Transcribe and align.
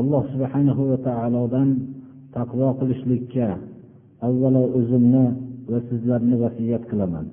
alloh 0.00 0.22
subhanahu 0.32 0.82
va 0.90 0.98
taolodan 1.08 1.68
taqvo 2.36 2.68
qilishlikka 2.80 3.48
avvalo 4.26 4.62
o'zimni 4.78 5.26
va 5.70 5.78
sizlarni 5.88 6.36
vasiyat 6.44 6.82
qilaman. 6.90 7.26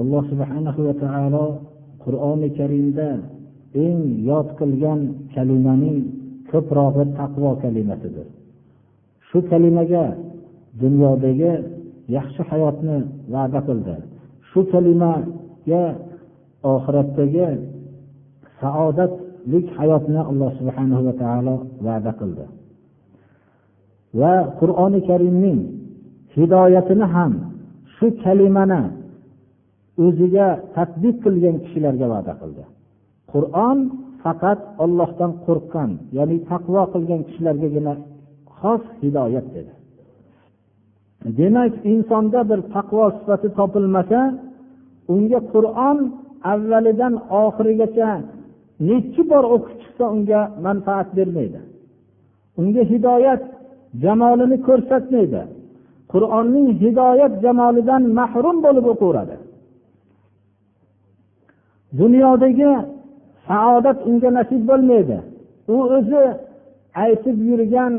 Alloh 0.00 0.22
subhanahu 0.32 0.80
va 0.88 0.94
taolo 1.04 1.44
qur'oni 2.04 2.48
karimda 2.58 3.08
eng 3.84 3.98
yod 4.28 4.48
qilgan 4.60 5.00
kalimaning 5.34 5.98
ko'prog'i 6.50 7.04
taqvo 7.20 7.50
kalimasidir. 7.62 8.26
Shu 9.28 9.38
kalimaga 9.50 10.04
dunyodagi 10.82 11.52
yaxshi 12.16 12.42
hayotni 12.50 12.98
va'da 13.34 13.60
qildi. 13.68 13.96
Shu 14.48 14.60
kalimaga 14.72 15.82
oxiratdagi 16.72 17.48
saodat 18.60 19.12
saodatlik 19.40 19.66
hayotni 19.78 20.20
alloh 20.30 20.50
subhana 20.58 20.98
va 21.06 21.12
taolo 21.22 21.54
va'da 21.86 22.12
qildi. 22.20 22.44
Va 24.20 24.34
qur'oni 24.60 25.00
karimning 25.08 25.60
hidoyatini 26.36 27.06
ham 27.14 27.32
shu 27.94 28.06
kalimani 28.22 28.82
o'ziga 30.04 30.48
tadbiq 30.76 31.16
qilgan 31.24 31.56
kishilarga 31.64 32.06
va'da 32.14 32.34
qildi. 32.40 32.64
Qur'on 33.32 33.78
faqat 34.22 34.60
ollohdan 34.84 35.32
qo'rqqan 35.46 35.90
ya'ni 36.16 36.36
taqvo 36.50 36.82
qilgan 36.94 37.20
kishilargagina 37.28 37.94
xos 38.58 38.82
hidoyat 39.02 39.46
dedi 39.56 39.72
demak 41.38 41.72
insonda 41.92 42.40
bir 42.50 42.60
taqvo 42.74 43.04
sifati 43.18 43.48
topilmasa 43.58 44.20
unga 45.14 45.40
qur'on 45.54 45.98
avvalidan 46.52 47.14
oxirigacha 47.44 48.10
nechi 48.88 49.22
bor 49.30 49.44
o'qib 49.54 49.76
chiqsa 49.82 50.04
unga 50.14 50.40
manfaat 50.66 51.08
bermaydi. 51.18 51.60
Unga 52.60 52.82
hidoyat 52.92 53.42
jamolini 54.02 54.58
ko'rsatmaydi. 54.68 55.42
Qur'onning 56.12 56.68
hidoyat 56.82 57.32
jamolidan 57.44 58.02
mahrum 58.18 58.56
bo'lib 58.64 58.86
o'qiveradi 58.92 59.36
dunyodagi 61.98 62.70
saodat 63.48 63.98
unga 64.08 64.30
nasib 64.38 64.62
bo'lmaydi. 64.70 65.18
U 65.74 65.76
o'zi 65.96 66.22
aytib 67.04 67.38
yurgan 67.50 67.92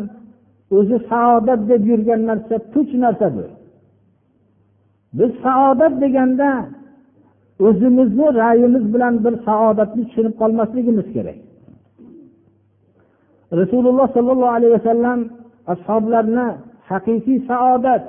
o'zi 0.77 0.97
saodat 1.09 1.61
deb 1.69 1.81
yurgan 1.91 2.21
narsa 2.29 2.55
puch 2.73 2.91
narsadir. 3.03 3.49
Biz 5.17 5.31
saodat 5.45 5.93
deganda 6.03 6.49
o'zimizni 7.65 8.27
ra'yimiz 8.41 8.85
bilan 8.93 9.13
bir 9.25 9.33
saodatni 9.47 10.03
tushunib 10.07 10.35
qolmasligimiz 10.41 11.07
kerak. 11.15 11.37
Rasululloh 13.59 14.07
sollallohu 14.15 14.53
alayhi 14.57 14.73
vasallam 14.79 15.19
ashoblarni 15.73 16.47
haqiqiy 16.89 17.39
saodat 17.49 18.03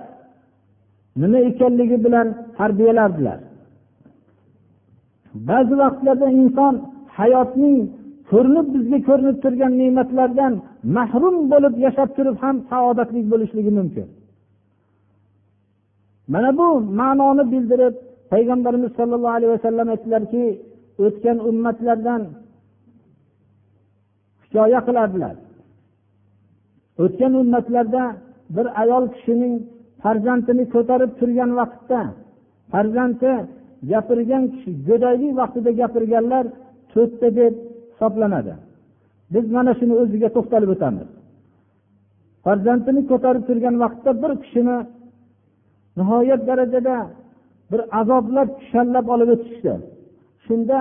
nima 1.22 1.38
ekanligi 1.50 1.96
bilan 2.04 2.26
tarbiyalardilar. 2.58 3.38
Ba'zi 5.48 5.74
vaqtlarda 5.82 6.28
inson 6.40 6.74
hayotning 7.18 7.78
ko'rinib 8.30 8.66
bizga 8.74 8.98
ko'rinib 9.08 9.36
turgan 9.44 9.72
ne'matlardan 9.80 10.52
mahrum 10.96 11.36
bo'lib 11.52 11.74
yashab 11.86 12.08
turib 12.16 12.36
ham 12.44 12.56
saodatli 12.70 13.20
bo'lishligi 13.32 13.72
mumkin. 13.78 14.06
Mana 16.32 16.50
bu 16.58 16.68
ma'noni 17.00 17.44
bildirib 17.52 17.94
payg'ambarimiz 18.32 18.90
sollallohu 18.98 19.34
alayhi 19.38 19.52
vasallam 19.56 19.88
aytdilarki 19.94 20.44
o'tgan 21.04 21.38
ummatlardan 21.50 22.22
hikoya 24.42 24.80
qiladilar 24.86 25.34
o'tgan 27.04 27.32
ummatlarda 27.42 28.04
bir 28.56 28.66
ayol 28.82 29.04
kishining 29.14 29.54
farzandini 30.02 30.64
ko'tarib 30.74 31.10
turgan 31.20 31.50
vaqtda 31.60 32.00
farzandi 32.72 33.32
gapirgan 33.90 34.44
kishi 34.52 34.70
go'daylik 34.88 35.32
vaqtida 35.40 35.70
gapirganlar 35.80 36.44
to'rtta 36.92 37.28
deb 37.40 37.54
hisoblanadi. 37.92 38.54
Biz 39.34 39.44
mana 39.56 39.72
shuni 39.78 39.94
o'ziga 40.02 40.28
to'xtalib 40.36 40.70
o'tamiz. 40.74 41.08
Farzandini 42.44 43.02
ko'tarib 43.10 43.42
turgan 43.48 43.76
vaqtda 43.84 44.10
bir 44.22 44.32
kishini 44.42 44.76
nihoyat 45.98 46.42
darajada 46.48 46.96
bir 47.72 47.80
azoblab 48.00 48.48
kushallab 48.58 49.06
olib 49.14 49.28
o'tishdi. 49.34 49.72
Shunda 50.46 50.78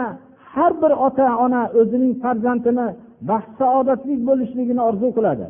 har 0.53 0.72
bir 0.81 0.91
ota 1.06 1.28
ona 1.46 1.62
o'zining 1.79 2.13
farzandini 2.24 2.88
baxt 3.29 3.52
saodatli 3.62 4.13
bo'lishligini 4.28 4.81
orzu 4.90 5.07
qiladi. 5.18 5.46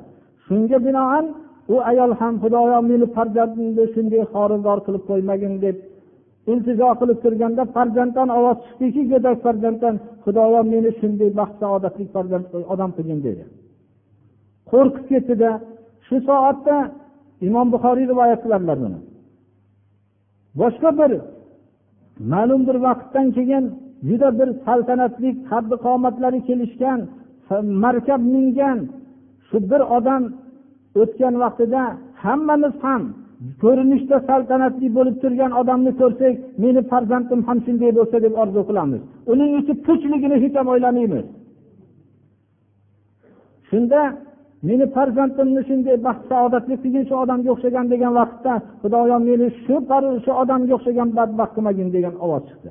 Shunga 0.46 0.78
binoan 0.88 1.26
u 1.74 1.76
ayol 1.92 2.12
ham 2.20 2.34
xudoyo 2.44 2.80
meni 2.90 3.06
farzandimni 3.16 3.86
shunday 3.94 4.24
xorizor 4.34 4.78
qilib 4.86 5.04
qo'ymagin 5.10 5.54
deb 5.66 5.78
iltijo 6.52 6.90
qilib 7.00 7.18
turganda 7.24 7.64
farzanddan 7.76 8.30
ovoz 8.38 8.58
chiqdiki 8.66 9.04
go'dak 9.12 9.38
farzanddan 9.46 9.96
xudoyo 10.24 10.62
meni 10.74 10.92
shunday 11.00 11.30
baxt 11.40 11.56
saodatli 11.64 12.06
farzand 12.16 12.46
odam 12.74 12.92
qilgin 12.98 13.20
dedi. 13.28 13.44
Qo'rqib 14.72 15.06
ketdida 15.12 15.52
shu 16.08 16.16
soatda 16.30 16.76
imom 17.48 17.68
buxoriy 17.74 18.06
rivoyat 18.12 18.40
qiladilar 18.46 18.78
buni. 18.84 19.00
Boshqa 20.60 20.90
bir 21.00 21.12
ma'lum 22.34 22.62
bir 22.68 22.78
vaqtdan 22.88 23.28
keyin 23.38 23.66
juda 24.10 24.30
bir 24.40 24.50
saltanatli 24.66 25.30
qaddi 25.50 25.76
qomatlari 25.86 26.40
kelishgan 26.48 27.00
markab 27.84 28.22
mingan 28.36 28.80
shu 29.48 29.58
bir 29.72 29.82
odam 29.98 30.24
o'tgan 31.02 31.34
vaqtida 31.44 31.82
hammamiz 32.24 32.76
ham 32.86 33.04
ko'rinishda 33.64 34.18
saltanatli 34.30 34.88
bo'lib 34.98 35.16
turgan 35.24 35.52
odamni 35.62 35.92
ko'rsak 36.02 36.34
meni 36.64 36.82
farzandim 36.92 37.42
ham 37.48 37.58
shunday 37.66 37.92
bo'lsa 37.98 38.18
deb 38.26 38.34
orzu 38.42 38.62
qilamiz. 38.70 39.02
Uning 39.32 39.52
ichi 39.60 39.74
puchligini 39.86 40.38
hech 40.44 40.56
ham 40.60 40.68
o'ylamaymiz. 40.74 41.26
Shunda 43.70 44.02
meni 44.68 44.86
farzandimni 44.96 45.62
shunday 45.70 45.98
baxt 46.08 46.24
saodatli 46.32 46.76
qilgin 46.84 47.04
shu 47.10 47.16
odamga 47.24 47.50
o'xshagan 47.56 47.86
degan 47.94 48.14
vaqtda 48.20 48.54
xudoyo 48.82 49.18
meni 49.30 49.48
shu 49.66 49.76
shu 50.26 50.32
odamga 50.44 50.74
o'xshagan 50.78 51.10
badbaxt 51.18 51.54
qilmagin 51.56 51.88
degan 51.96 52.16
ovoz 52.26 52.44
chiqdi. 52.50 52.70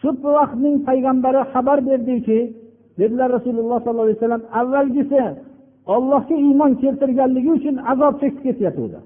Shu 0.00 0.10
vaqtning 0.38 0.76
payg'ambari 0.88 1.40
xabar 1.52 1.78
berdiki 1.88 2.38
dedilar 3.00 3.28
rasululloh 3.36 3.78
sollallohu 3.84 4.06
alayhi 4.08 4.20
vasallam 4.20 4.44
avvalgisi 4.60 5.22
ollohga 5.94 6.36
iymon 6.46 6.72
keltirganligi 6.82 7.50
uchun 7.58 7.76
azob 7.92 8.14
chekib 8.20 8.42
ketyotgandi 8.46 9.00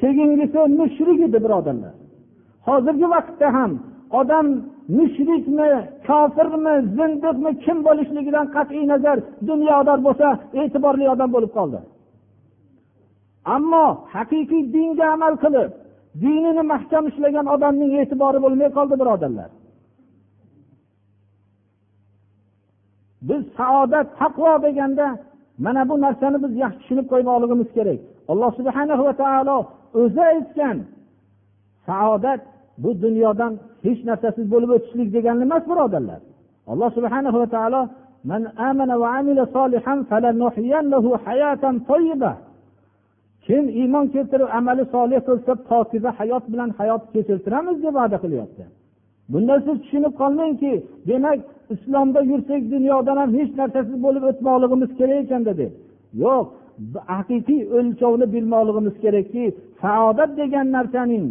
keyingisi 0.00 0.60
mushrik 0.80 1.20
edi 1.26 1.38
birodarlar. 1.44 1.94
Hozirgi 2.68 3.06
vaqtda 3.14 3.48
ham 3.56 3.72
odam 4.20 4.46
mushrikmi 4.96 5.70
kofirmi 6.06 6.74
zindiqmi 6.96 7.50
kim 7.64 7.78
bo'lishligidan 7.86 8.46
qat'iy 8.56 8.84
nazar 8.92 9.18
dunyodor 9.48 9.98
bo'lsa 10.06 10.28
e'tiborli 10.60 11.06
odam 11.14 11.30
bo'lib 11.34 11.52
qoldi. 11.58 11.78
Ammo 13.56 13.86
haqiqiy 14.14 14.62
dinga 14.74 15.06
amal 15.16 15.34
qilib 15.44 15.70
dinini 16.22 16.62
mahkam 16.72 17.04
ushlagan 17.10 17.46
odamning 17.54 17.92
e'tibori 18.00 18.38
bo'lmay 18.44 18.70
qoldi 18.76 18.94
birodarlar. 19.00 19.50
Biz 23.28 23.42
saodat 23.58 24.06
taqvo 24.20 24.52
deganda 24.66 25.06
mana 25.64 25.82
bu 25.88 25.94
narsani 26.04 26.38
biz 26.44 26.52
yaxshi 26.64 26.78
tushunib 26.80 27.06
qo'ymoqligimiz 27.12 27.68
kerak. 27.76 28.00
Alloh 28.32 28.50
subhana 28.58 28.94
va 29.06 29.12
taolo 29.22 29.58
o'zi 30.02 30.22
aytgan 30.32 30.76
saodat 31.86 32.40
bu 32.83 32.89
dunyodan 33.03 33.53
hech 33.85 34.01
narsasiz 34.09 34.45
bo'lib 34.53 34.69
o'tishlik 34.75 35.09
degani 35.15 35.41
emas 35.47 35.63
birodarlar 35.71 36.19
alloh 36.71 36.89
subhana 36.97 37.29
va 37.41 37.47
taolo 37.57 37.81
من 38.31 38.47
آمن 38.69 38.91
وعمل 38.91 39.47
صالحا 39.55 40.03
فلنحيينه 40.09 41.05
حياة 41.25 41.63
طيبة 41.91 42.33
kim 43.49 43.69
iymon 43.69 44.07
keltirib 44.13 44.49
amali 44.57 44.83
solih 44.95 45.19
qilsa 45.27 45.53
pokiza 45.69 46.09
hayot 46.19 46.43
bilan 46.51 46.69
hayot 46.79 47.01
kechirtiramiz 47.13 47.77
deb 47.83 47.93
va'da 47.99 48.17
qilyapti 48.23 48.63
bundan 49.31 49.59
siz 49.65 49.75
tushunib 49.83 50.13
qolmangki 50.21 50.73
demak 51.09 51.39
islomda 51.73 52.19
yursak 52.31 52.61
dunyodan 52.73 53.17
ham 53.21 53.29
hech 53.39 53.51
narsasiz 53.61 53.97
bo'lib 54.05 54.23
o'tmoqligimiz 54.29 54.91
kerak 54.99 55.19
ekanda 55.25 55.53
deb 55.61 55.71
yo'q 56.23 56.45
haqiqiy 57.13 57.61
o'lchovni 57.77 58.25
bilmoqligimiz 58.35 58.95
kerakki 59.03 59.45
saodat 59.81 60.31
degan 60.41 60.67
narsaning 60.75 61.25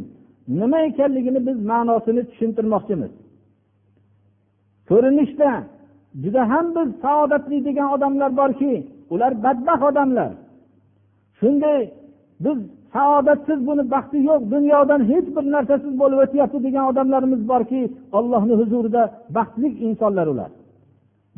nima 0.47 0.79
ekanligini 0.89 1.39
biz 1.47 1.57
ma'nosini 1.71 2.21
tushuntirmoqchimiz. 2.29 3.11
Ko'rinishda 4.89 5.49
juda 6.23 6.41
ham 6.51 6.65
biz 6.75 6.87
saodatli 7.03 7.57
degan 7.67 7.87
odamlar 7.95 8.31
borki 8.41 8.73
ular 9.13 9.31
badbaxt 9.43 9.83
odamlar. 9.89 10.31
Shunday 11.39 11.79
biz 12.45 12.57
saodatsiz 12.93 13.59
buni 13.67 13.83
baxti 13.93 14.17
yo'q 14.29 14.41
dunyodan 14.53 15.01
hech 15.11 15.27
bir 15.35 15.45
narsasiz 15.55 15.93
bo'lib 16.01 16.19
o'tyapti 16.23 16.59
degan 16.67 16.85
odamlarimiz 16.91 17.41
borki 17.51 17.81
ollohni 18.17 18.53
huzurida 18.61 19.03
baxtli 19.37 19.69
insonlar 19.87 20.27
ular. 20.33 20.51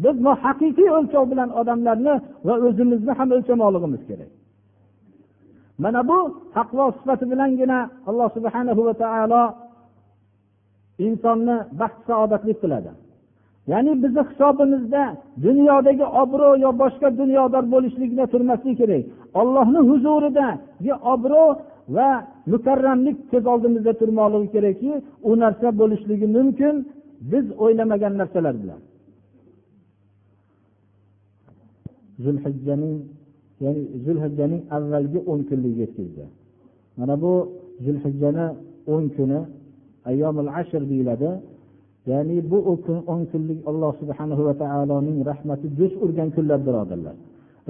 Biz 0.04 0.16
haqiqiy 0.46 0.90
o'lchov 0.98 1.26
bilan 1.32 1.50
odamlarni 1.60 2.16
va 2.48 2.56
o'zimizni 2.68 3.12
ham 3.20 3.30
o'lchamoqligimiz 3.36 4.02
kerak. 4.10 4.32
Mana 5.84 6.02
bu 6.10 6.20
taqvo 6.56 6.86
sifati 6.98 7.26
bilangina 7.32 7.80
alloh 8.10 8.30
subhanahu 8.38 8.82
va 8.88 8.94
taolo 9.04 9.44
insonni 11.08 11.56
baxt 11.80 12.00
saodatli 12.08 12.54
qiladi. 12.62 12.92
Ya'ni 13.72 13.92
bizni 14.04 14.22
hisobimizda 14.30 15.04
dunyodagi 15.46 16.06
obro' 16.22 16.56
yo 16.66 16.70
boshqa 16.82 17.08
dunyodor 17.22 17.64
bo'lishlikda 17.74 18.24
turmaslik 18.34 18.76
kerak. 18.80 19.04
Ollohni 19.42 19.80
huzuridagi 19.90 20.94
obro' 21.14 21.58
va 21.96 22.10
mukarramlik 22.52 23.18
ko'z 23.32 23.46
oldimizda 23.54 23.94
turmoqligi 24.02 24.50
kerakki 24.56 24.92
u 25.30 25.32
narsa 25.44 25.68
bo'lishligi 25.82 26.28
mumkin. 26.38 26.76
Biz 27.32 27.46
o'ylamagan 27.64 28.14
narsalar 28.22 28.56
bilan. 28.62 28.82
Zulhijjaning 32.24 32.96
ya'ni 33.65 33.83
zulhijjaning 34.05 34.63
avvalgi 34.77 35.19
o'n 35.31 35.41
kunligiga 35.49 35.81
yetkazdi 35.85 36.25
mana 36.99 37.15
bu 37.23 37.33
zulhijjani 37.85 38.47
o'n 38.95 39.05
kuni 39.17 39.41
ayyomul 40.11 40.51
ashr 40.61 40.83
deyiladi 40.91 41.31
ya'ni 42.11 42.37
bu 42.51 42.59
o'n 43.13 43.23
kunlik 43.31 43.59
alloh 43.71 43.93
subhanahu 44.01 44.43
va 44.49 44.55
taoloning 44.63 45.19
rahmati 45.31 45.67
jo'sh 45.79 45.95
urgan 46.05 46.29
kunlar 46.37 46.59
birodarlar 46.67 47.17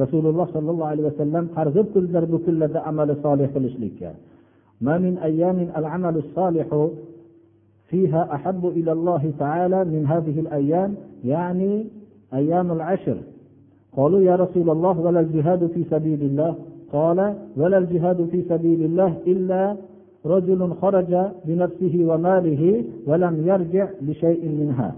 rasululloh 0.03 0.47
sollallohu 0.55 0.91
alayhi 0.93 1.07
vasallam 1.11 1.45
targ'ib 1.57 1.87
qildilar 1.95 2.25
bu 2.33 2.39
kunlarda 2.47 2.79
amali 2.91 3.13
solih 3.25 3.47
qilishlikka 3.55 4.13
ما 4.81 4.99
من 4.99 5.19
أيام 5.19 5.59
العمل 5.77 6.17
الصالح 6.17 6.89
فيها 7.91 8.35
أحب 8.35 8.67
إلى 8.67 8.93
الله 8.93 9.33
تعالى 9.39 9.85
من 9.85 10.07
هذه 10.07 10.41
الأيام 10.41 10.95
يعني 11.25 11.87
أيام 12.35 12.73
العشر 12.73 13.17
قالوا 13.97 14.21
يا 14.21 14.35
رسول 14.37 14.71
الله 14.71 15.01
ولا 15.01 15.21
الجهاد 15.21 15.67
في 15.75 15.81
سبيل 15.93 16.21
الله 16.23 16.55
قال 16.93 17.19
ولا 17.57 17.79
الجهاد 17.79 18.19
في 18.33 18.39
سبيل 18.49 18.81
الله 18.89 19.13
إلا 19.27 19.77
رجل 20.27 20.61
خرج 20.81 21.13
بنفسه 21.47 21.95
وماله 22.11 22.85
ولم 23.09 23.35
يرجع 23.51 23.87
بشيء 24.07 24.43
منها 24.61 24.91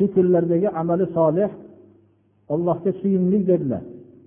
shu 0.00 0.08
kunlardagi 0.14 0.68
amali 0.80 1.04
solih 1.18 1.50
allohga 2.54 2.90
suyimli 3.00 3.38
dedilar 3.50 3.82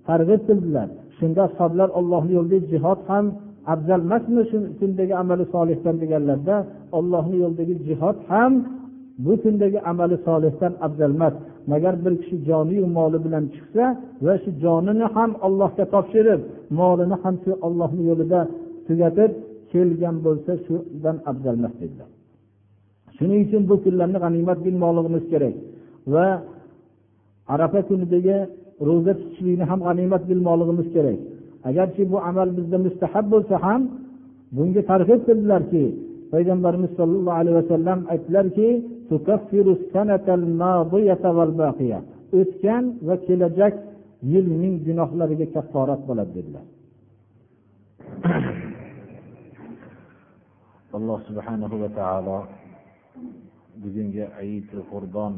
targ'ib 0.08 0.40
qildilar 0.48 0.88
shunda 1.18 1.40
ashoblar 1.48 1.88
ollohni 1.98 2.32
yo'lida 2.38 2.58
jihod 2.72 3.00
ham 3.08 3.24
afzal 3.72 4.00
emasmi 4.06 4.42
shu 4.50 4.58
kundagi 4.80 5.14
amali 5.22 5.44
solihdan 5.54 5.96
deganlarda 6.02 6.56
ollohni 6.98 7.36
yo'lidagi 7.44 7.74
jihod 7.88 8.16
ham 8.30 8.52
bu 9.24 9.32
kundagi 9.42 9.78
amali 9.90 10.16
solihdan 10.28 10.72
afzal 10.86 11.12
emas 11.16 11.34
Magar 11.71 11.95
bir 12.03 12.13
kishi 12.21 12.35
joniyu 12.49 12.85
moli 12.97 13.17
bilan 13.25 13.43
chiqsa 13.53 13.85
va 14.25 14.33
shu 14.43 14.49
jonini 14.63 15.05
ham 15.15 15.31
allohga 15.45 15.85
topshirib 15.93 16.41
molini 16.79 17.15
ham 17.23 17.35
shu 17.43 17.51
ollohni 17.67 18.03
yo'lida 18.09 18.41
tugatib 18.87 19.31
kelgan 19.71 20.15
bo'lsa 20.25 20.51
shudan 20.65 21.15
afzal 21.29 21.55
emas 21.61 21.75
dedilar 21.81 22.09
shuning 23.19 23.41
uchun 23.45 23.63
bu 23.69 23.75
kunlarni 23.83 24.17
g'animat 24.23 24.59
bilmoqligimiz 24.65 25.25
kerak. 25.31 25.55
Va 26.13 26.27
arafa 27.53 27.79
kunidagi 27.89 28.37
ro'za 28.87 29.13
tutishlikni 29.19 29.65
ham 29.71 29.79
g'animat 29.87 30.23
bilmoqligimiz 30.29 30.87
kerak. 30.95 31.17
Agarchi 31.69 32.03
bu 32.11 32.17
amal 32.29 32.49
bizda 32.57 32.77
mustahab 32.85 33.25
bo'lsa 33.33 33.55
ham 33.65 33.81
bunga 34.55 34.81
targ'ib 34.91 35.21
qildilarki 35.27 35.83
payg'ambarimiz 36.33 36.91
sollallohu 36.99 37.37
alayhi 37.41 37.57
vasallam 37.61 37.99
aytdilarki 38.13 38.67
o'tgan 42.39 42.83
va 43.07 43.15
kelajak 43.25 43.73
yilning 44.31 44.75
gunohlariga 44.87 45.47
kafforat 45.55 46.01
bo'ladi 46.09 46.31
dedilar 46.37 46.65
alloh 50.97 51.19
subhanahu 51.29 51.75
va 51.83 51.89
taolo 51.99 52.37
bugungi 53.81 54.23
ayit 54.41 54.69
qurbon 54.91 55.33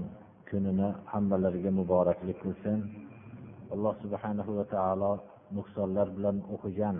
kunini 0.49 0.89
hammalariga 1.11 1.71
muboraklik 1.79 2.37
qilsin 2.43 2.79
alloh 3.73 3.93
subhanahu 4.03 4.51
va 4.57 4.65
taolo 4.75 5.11
nuqsonlar 5.57 6.07
bilan 6.15 6.37
o'qigan 6.53 6.97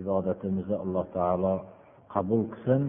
ibodatimizni 0.00 0.76
alloh 0.84 1.04
taolo 1.18 1.54
qabul 2.14 2.42
qilsin 2.52 2.82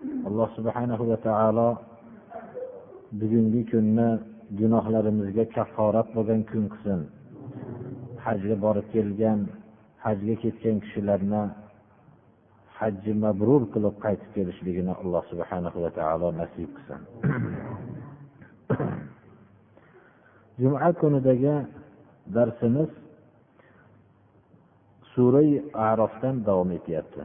alloh 0.00 0.48
subhanahu 0.56 1.04
va 1.10 1.16
taolo 1.20 1.68
bugungi 3.20 3.62
kunni 3.70 4.08
gunohlarimizga 4.58 5.44
kafforat 5.54 6.08
bo'lgan 6.16 6.40
kun 6.50 6.64
qilsin. 6.72 7.00
Hajga 8.24 8.56
borib 8.64 8.86
kelgan 8.94 9.40
hajga 10.04 10.34
ketgan 10.42 10.76
kishilarni 10.84 11.42
hajji 12.78 13.12
mabrur 13.24 13.62
qilib 13.72 13.94
qaytib 14.04 14.30
kelishligini 14.36 14.92
alloh 15.02 15.22
subhanahu 15.32 15.78
va 15.84 15.90
taolo 15.98 16.28
nasib 16.40 16.70
qilsin. 16.76 17.00
Juma 20.60 20.88
kunidagi 21.00 21.54
darsimiz 22.36 22.90
sura 25.12 25.42
arofdan 25.88 26.36
davom 26.48 26.70
etyapti. 26.78 27.24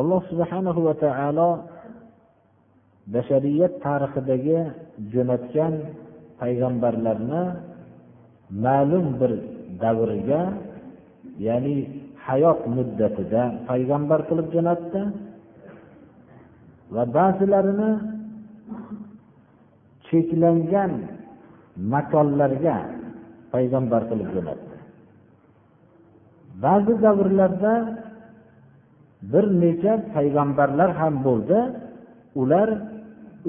Alloh 0.00 0.20
subhana 0.30 0.70
va 0.86 0.94
taolo 1.04 1.50
bashariyat 3.14 3.72
tarixidagi 3.84 4.58
jo'natgan 5.12 5.74
payg'ambarlarni 6.40 7.42
ma'lum 8.64 9.06
bir 9.20 9.32
davrga 9.82 10.42
ya'ni 11.46 11.76
hayot 12.26 12.60
muddatida 12.76 13.42
payg'ambar 13.68 14.20
qilib 14.28 14.48
jo'natdi 14.54 15.02
va 16.94 17.04
ba'zilarini 17.16 17.90
cheklangan 20.06 20.92
makonlarga 21.94 22.76
payg'ambar 23.52 24.02
qilib 24.10 24.28
jo'natdi. 24.34 24.76
Ba'zi 26.64 26.94
davrlarda 27.04 27.74
bir 29.22 29.44
necha 29.62 29.92
payg'ambarlar 30.14 30.90
ham 31.00 31.14
bo'ldi. 31.26 31.58
Ular 32.42 32.68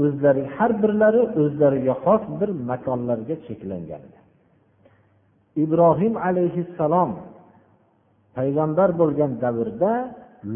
o'zlari 0.04 0.44
har 0.56 0.72
birlari 0.84 1.22
o'zlariga 1.42 1.94
xos 2.04 2.24
bir 2.40 2.50
makonlarga 2.70 3.36
cheklangan. 3.48 4.04
Ibrohim 5.63 6.13
alayhissalom 6.28 7.12
payg'ambar 8.38 8.90
bo'lgan 9.01 9.32
davrda 9.44 9.94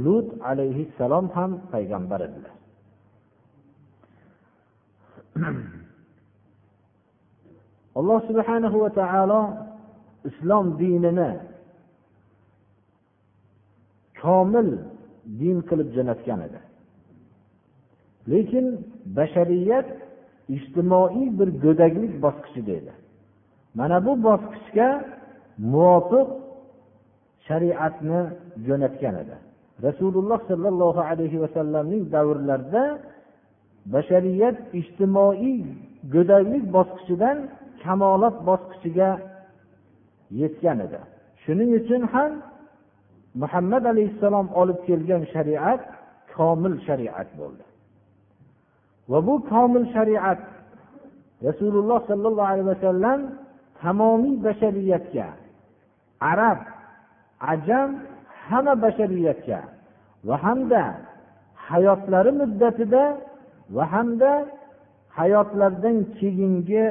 lut 0.04 0.30
alayhissalom 0.52 1.26
ham 1.36 1.52
payg'ambar 1.72 2.20
edilar. 2.28 2.54
Alloh 8.00 8.20
subhanahu 8.30 8.78
va 8.84 8.92
taolo 9.00 9.42
islom 10.30 10.66
dinini 10.82 11.32
komil 14.22 14.70
din 15.40 15.58
qilib 15.68 15.90
jo'natgan 15.96 16.40
edi. 16.48 16.60
Lekin 18.32 18.66
bashariyat 19.18 19.88
ijtimoiy 20.56 21.28
bir 21.40 21.50
go'daklik 21.64 22.14
bosqichida 22.26 22.74
edi 22.80 22.94
mana 23.80 23.98
bu 24.06 24.14
bosqichga 24.28 24.90
muvofiq 25.74 26.28
shariatni 27.48 28.22
jo'natgan 28.68 29.16
edi. 29.24 29.36
Rasululloh 29.88 30.40
sollallohu 30.50 31.02
alayhi 31.12 31.38
vasallamning 31.44 32.04
davrlarida 32.16 32.84
bashariyat 33.94 34.58
ijtimoiy 34.80 35.58
go'daklik 36.14 36.66
bosqichidan 36.76 37.38
kamolot 37.84 38.38
bosqichiga 38.50 39.10
yetgan 40.42 40.78
edi. 40.86 41.00
Shuning 41.44 41.72
uchun 41.80 42.02
ham 42.14 42.32
muhammad 43.42 43.84
alayhissalom 43.94 44.48
olib 44.62 44.80
kelgan 44.88 45.24
shariat 45.34 45.82
komil 46.36 46.76
shariat 46.88 47.30
bo'ldi. 47.40 47.66
Va 49.12 49.20
bu 49.28 49.36
komil 49.52 49.86
shariat 49.96 50.42
rasululloh 51.48 52.00
sollallohu 52.10 52.50
alayhi 52.52 52.70
vasallam 52.74 53.20
tamomiy 53.82 54.36
bashariyatga 54.48 55.28
arab 56.32 56.60
ajam 57.54 57.90
hamma 58.48 58.74
bashariyatga 58.86 59.60
va 60.28 60.36
hamda 60.44 60.84
hayotlari 61.70 62.32
muddatida 62.42 63.04
va 63.76 63.84
hamda 63.94 64.32
hayotlaridan 65.18 65.98
keyingi 66.20 66.86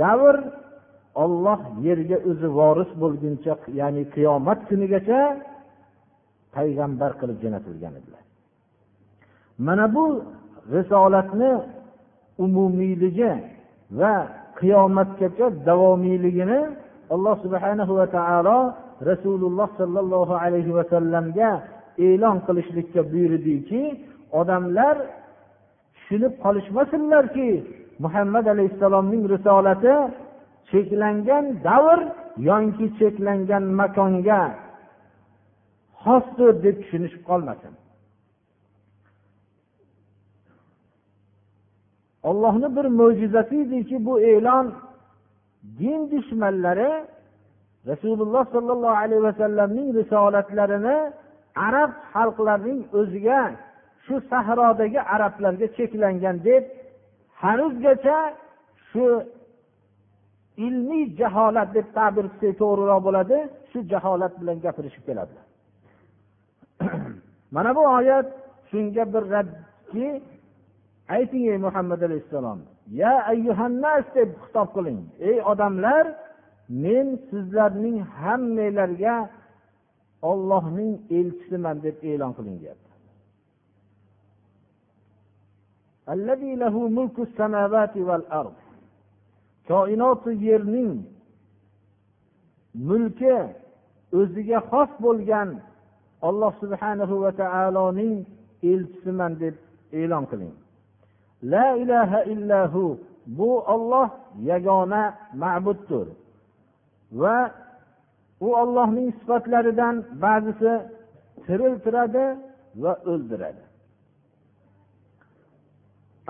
davr 0.00 0.36
olloh 1.14 1.60
yerga 1.86 2.16
o'zi 2.30 2.48
voris 2.58 2.90
bo'lguncha 3.02 3.54
ya'ni 3.80 4.02
qiyomat 4.14 4.60
kunigacha 4.68 5.20
payg'ambar 6.54 7.10
qilib 7.20 7.38
jo'natilgan 7.44 7.94
edilar. 8.00 8.22
Mana 9.66 9.86
bu 9.94 10.04
risolatni 10.74 11.52
umumiyligi 12.44 13.32
va 14.00 14.14
qiyomatgacha 14.60 15.46
davomiyligini 15.68 16.60
alloh 17.14 17.36
subhanahu 17.44 17.92
va 18.00 18.06
taolo 18.16 18.58
rasululloh 19.10 19.68
sollallohu 19.80 20.34
alayhi 20.44 20.72
vasallamga 20.78 21.50
e'lon 22.06 22.36
qilishlikka 22.46 23.00
buyurdiki 23.12 23.82
odamlar 24.40 24.96
tushunib 25.96 26.34
qolishmasinlarki 26.44 27.48
muhammad 28.04 28.46
alayhissalomning 28.54 29.22
risolati 29.34 29.94
cheklangan 30.70 31.44
davr 31.66 32.00
yoki 32.48 32.86
cheklangan 32.98 33.64
makonga 33.80 34.42
xosdir 36.02 36.52
deb 36.64 36.76
tushunishib 36.82 37.22
qolmasin. 37.30 37.72
Ollohni 42.28 42.68
bir 42.76 42.86
mo'jizasi 43.00 43.56
ediki 43.64 43.96
bu 44.06 44.14
e'lon 44.32 44.66
din 45.78 46.00
dushmanlari 46.12 46.90
rasululloh 47.90 48.44
sollallohu 48.54 48.96
alayhi 49.04 49.22
vasallamning 49.22 49.88
risolatlarini 49.98 50.98
arab 51.66 51.90
xalqlarining 52.12 52.80
o'ziga 52.98 53.40
shu 54.04 54.14
sahrodagi 54.30 55.00
arablarga 55.14 55.66
cheklangan 55.76 56.36
deb 56.48 56.62
hanuzgacha 57.42 58.18
shu 58.90 59.04
ilmiy 60.56 61.04
jaholat 61.20 61.68
deb 61.74 61.86
ta'bir 61.96 62.26
qilsak 62.40 62.58
to'g'riroq 62.62 63.00
bo'ladi 63.06 63.38
shu 63.70 63.78
jaholat 63.92 64.32
bilan 64.40 64.56
gapirishib 64.64 65.02
keladilar 65.08 65.46
mana 67.54 67.70
bu 67.76 67.82
oyat 67.98 68.26
shunga 68.70 69.04
bir 69.14 69.24
radki 69.36 70.06
ayting 71.16 71.44
ey 71.52 71.58
muhammad 71.66 72.00
alayhissalom 72.08 72.60
ya 72.90 73.12
ayyuhannas 73.32 74.04
deb 74.14 74.30
xitob 74.42 74.68
qiling. 74.76 75.00
Ey 75.28 75.38
odamlar 75.52 76.04
men 76.68 77.06
sizlarning 77.30 77.98
hammanglarga 78.20 79.16
ollohning 80.30 80.92
elchisiman 81.18 81.76
deb 81.86 81.96
e'lon 82.10 82.32
qiling 82.38 82.56
deyapti. 82.62 82.90
Koinoti 89.70 90.30
yerning 90.46 90.94
mulki 92.88 93.36
o'ziga 94.18 94.58
xos 94.70 94.90
bo'lgan 95.04 95.48
alloh 96.28 96.52
subhanahu 96.62 97.14
va 97.22 97.30
taoloning 97.42 98.16
elchisiman 98.70 99.32
deb 99.42 99.54
e'lon 100.00 100.24
qiling. 100.30 100.54
La 101.52 101.66
ilaha 101.82 102.20
illahu 102.32 102.84
bu 103.38 103.50
olloh 103.74 104.08
yagona 104.50 105.02
ma'buddir. 105.42 106.06
Va 107.20 107.38
u 108.46 108.48
ollohning 108.62 109.08
sifatlaridan 109.18 109.94
ba'zisi 110.24 110.72
tiriltiradi 111.46 112.26
va 112.82 112.92
o'ldiradi. 113.12 113.62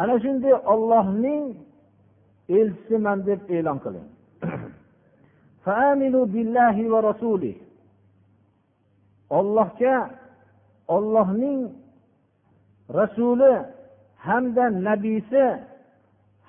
Ana 0.00 0.14
shunday 0.24 0.54
ollohning 0.72 1.44
elchisiman 2.58 3.18
deb 3.28 3.40
e'lon 3.56 3.78
qiling. 3.84 4.08
Ollohga 9.38 9.96
ollohning 10.96 11.60
rasuli 12.98 13.52
hamda 14.26 14.64
nabiysi 14.88 15.44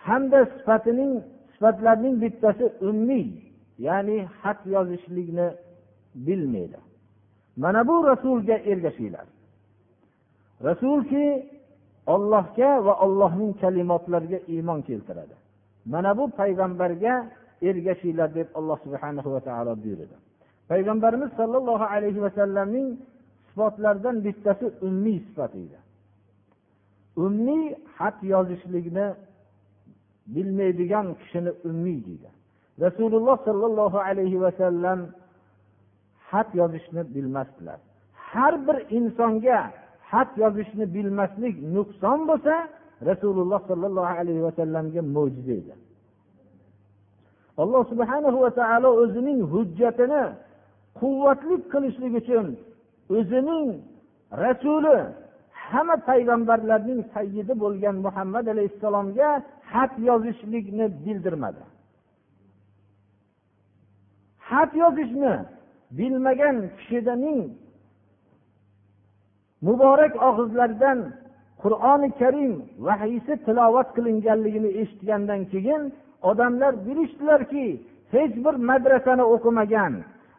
hamda 0.06 0.40
sifatining 0.46 1.14
sifatlarning 1.52 2.16
bittasi 2.22 2.66
ummiy 2.90 3.28
ya'ni 3.88 4.18
xat 4.40 4.60
yozishlikni 4.74 5.48
bilmaydi. 6.26 6.80
Mana 7.62 7.82
bu 7.88 7.96
rasulga 8.08 8.56
ergashinglar. 8.72 9.28
Rasulki 10.68 11.26
ollohga 12.14 12.86
va 12.86 12.94
ollohning 13.06 13.52
kalimotlariga 13.62 14.40
iymon 14.54 14.82
keltiradi. 14.82 15.36
Mana 15.86 16.18
bu 16.18 16.24
payg'ambarga 16.40 17.14
ergashinglar 17.62 18.36
deb 18.36 18.48
alloh 18.56 18.78
subhana 18.86 19.22
va 19.34 19.40
taolo 19.48 19.74
buyurdi. 19.84 20.16
Payg'ambarimiz 20.70 21.32
sollallohu 21.40 21.86
alayhi 21.96 22.22
vasallamning 22.22 22.88
sifatlaridan 23.48 24.16
bittasi 24.26 24.66
ummiy 24.88 25.20
sifat 25.28 25.54
edi. 25.56 25.78
Ummiy 27.26 27.64
xat 27.98 28.18
yozishlikni 28.34 29.08
bilmaydigan 30.36 31.08
kishini 31.20 31.52
ummiy 31.70 32.00
deydi. 32.08 32.30
Rasululloh 32.86 33.38
sollallohu 33.48 33.98
alayhi 34.08 34.42
vasallam 34.46 35.00
xat 36.30 36.50
yozishni 36.60 37.02
bilmasdilar. 37.16 37.80
Har 38.32 38.54
bir 38.68 38.78
insonga 38.98 39.60
xat 40.12 40.30
yozishni 40.44 40.86
bilmaslik 40.96 41.56
nuqson 41.76 42.20
bo'lsa 42.30 42.56
rasululloh 43.10 43.60
sollallohu 43.70 44.12
alayhi 44.20 44.42
vasallamga 44.48 45.02
mo'jiza 45.16 45.54
edi. 45.62 45.74
Alloh 47.64 47.84
subhanahu 47.92 48.38
va 48.44 48.52
taolo 48.60 48.90
o'zining 49.04 49.40
hujjatini 49.54 50.24
quvvatli 51.00 51.56
qilishlik 51.72 52.14
uchun 52.22 52.48
o'zining 53.18 53.68
rasuli 54.44 54.98
hamma 55.70 55.96
payg'ambarlarning 56.10 57.02
sayyidi 57.14 57.54
bo'lgan 57.64 57.96
muhammad 58.06 58.46
alayhissalomga 58.54 59.30
xat 59.72 59.94
yozishlikni 60.10 60.86
bildirmadi. 61.06 61.64
Xat 64.50 64.72
yozishni 64.84 65.34
bilmagan 65.98 66.58
kishining 66.78 67.40
muborak 69.68 70.14
og'izlaridan 70.28 71.00
qur'oni 71.64 72.10
karim 72.22 72.54
vahiysi 72.88 73.34
tilovat 73.46 73.88
qilinganligini 73.96 74.70
eshitgandan 74.82 75.42
keyin 75.52 75.82
odamlar 76.30 76.74
bilishdilarki 76.86 77.66
hech 78.14 78.34
bir 78.46 78.56
madrasani 78.70 79.26
o'qimagan 79.36 79.94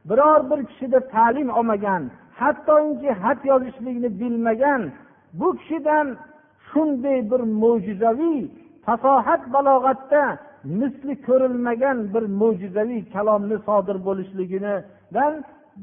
biror 0.08 0.40
bir 0.50 0.60
kishida 0.68 1.00
ta'lim 1.14 1.48
olmagan 1.58 2.02
hattoki 2.40 3.10
xat 3.22 3.40
yozishlikni 3.50 4.08
bilmagan 4.20 4.82
bu 5.40 5.48
kishidan 5.58 6.06
shunday 6.68 7.18
bir 7.30 7.40
mo'jizaviy 7.62 8.40
fasohat 8.86 9.42
balog'atda 9.54 10.22
misli 10.80 11.14
ko'rilmagan 11.26 11.98
bir 12.14 12.24
mo'jizaviy 12.40 13.02
kalomni 13.14 13.56
sodir 13.66 13.96
bo'lishligidan 14.06 15.32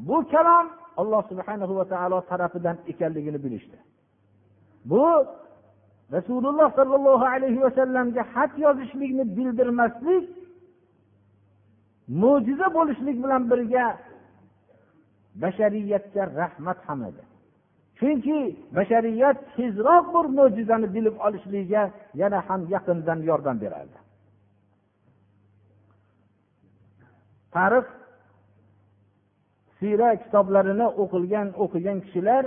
bu 0.08 0.18
kalom 0.34 0.66
alloh 1.02 1.22
subhana 1.32 1.66
va 1.80 1.86
taolo 1.94 2.20
tarafidan 2.32 2.78
ekanligini 2.92 3.40
bilishdi. 3.46 3.78
Bu 4.86 5.26
rasululloh 6.12 6.76
sollallohu 6.76 7.26
alayhi 7.26 7.62
vasallamga 7.62 8.24
xat 8.34 8.52
yozishlikni 8.66 9.24
bildirmaslik 9.38 10.26
mo'jiza 12.22 12.68
bo'lishlik 12.78 13.18
bilan 13.24 13.44
birga 13.52 13.86
bashariyatga 15.42 16.24
rahmat 16.42 16.80
ham 16.88 17.00
edi. 17.10 17.24
Chunki 18.00 18.38
bashariyat 18.78 19.38
tezroq 19.56 20.06
bir 20.16 20.26
mo'jizani 20.38 20.88
bilib 20.96 21.16
olishligiga 21.26 21.84
yana 22.22 22.40
ham 22.48 22.62
yaqindan 22.76 23.20
yordam 23.30 23.58
berardi. 23.64 23.98
Tarix 27.56 27.86
siyra 29.80 30.10
kitoblarini 30.24 30.88
o'qilgan 31.02 31.48
o'qigan 31.64 31.98
kishilar 32.06 32.44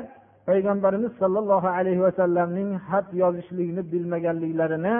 payg'ambarimiz 0.49 1.13
sollallohu 1.23 1.69
alayhi 1.79 2.03
vasallamning 2.07 2.71
xat 2.89 3.07
yozishlikni 3.23 3.83
bilmaganliklarini 3.93 4.95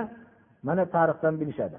mana 0.67 0.85
tarixdan 0.95 1.35
bilishadi. 1.41 1.79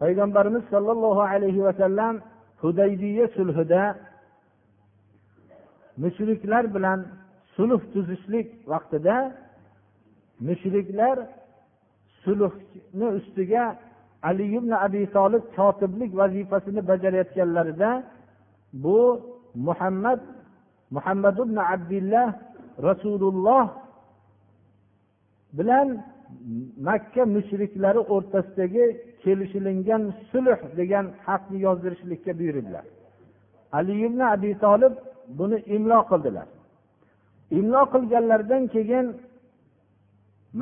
Payg'ambarimiz 0.00 0.64
sollallohu 0.72 1.22
alayhi 1.32 1.64
vasallam 1.68 2.14
hudaybiya 2.62 3.26
sulhida 3.36 3.82
mushriklar 6.02 6.64
bilan 6.74 6.98
sulh 7.56 7.82
tuzishlik 7.92 8.48
vaqtida 8.72 9.16
mushriklar 10.48 11.16
sulhni 12.24 13.06
ustiga 13.18 13.64
ali 14.28 14.44
ibn 14.58 14.70
abi 14.86 15.02
tolib 15.16 15.44
kotiblik 15.56 16.10
vazifasini 16.20 16.80
bajarayotganlarida 16.90 17.90
bu 18.84 18.98
muhammad 19.66 20.20
muhammad 20.96 21.36
ibn 21.44 21.56
abdulloh 21.74 22.28
rasululloh 22.88 23.64
bilan 25.58 25.88
makka 26.88 27.22
mushriklari 27.36 28.00
o'rtasidagi 28.14 28.84
kelishilingan 29.22 30.02
sulh 30.30 30.60
degan 30.78 31.06
xatni 31.24 31.58
yozdirishlikka 31.66 32.32
buyurdilar 32.38 32.84
ali 33.78 33.92
ibn 34.06 34.20
abi 34.34 34.50
tolib 34.64 34.94
buni 35.38 35.58
imlo 35.76 35.98
qildilar. 36.10 36.48
Imlo 37.58 37.82
qilganlaridan 37.92 38.62
keyin 38.74 39.06